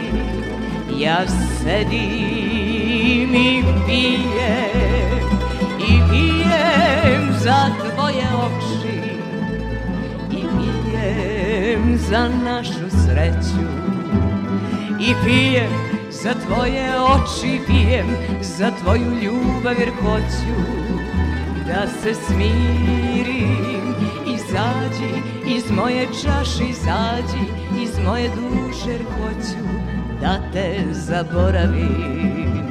[0.99, 1.27] Ja
[1.59, 5.25] sedim i pijem
[5.79, 9.01] I pijem za tvoje oči
[10.31, 13.67] I pijem za našu sreću
[15.01, 15.73] I pijem
[16.11, 18.07] za tvoje oči Pijem
[18.41, 20.55] za tvoju ljubav jer hoću
[21.67, 23.72] Da se smiri
[24.53, 25.13] izađi
[25.57, 27.45] iz moje čaše izađi
[27.83, 29.65] iz moje duše hoću
[30.21, 32.63] da te zaboravim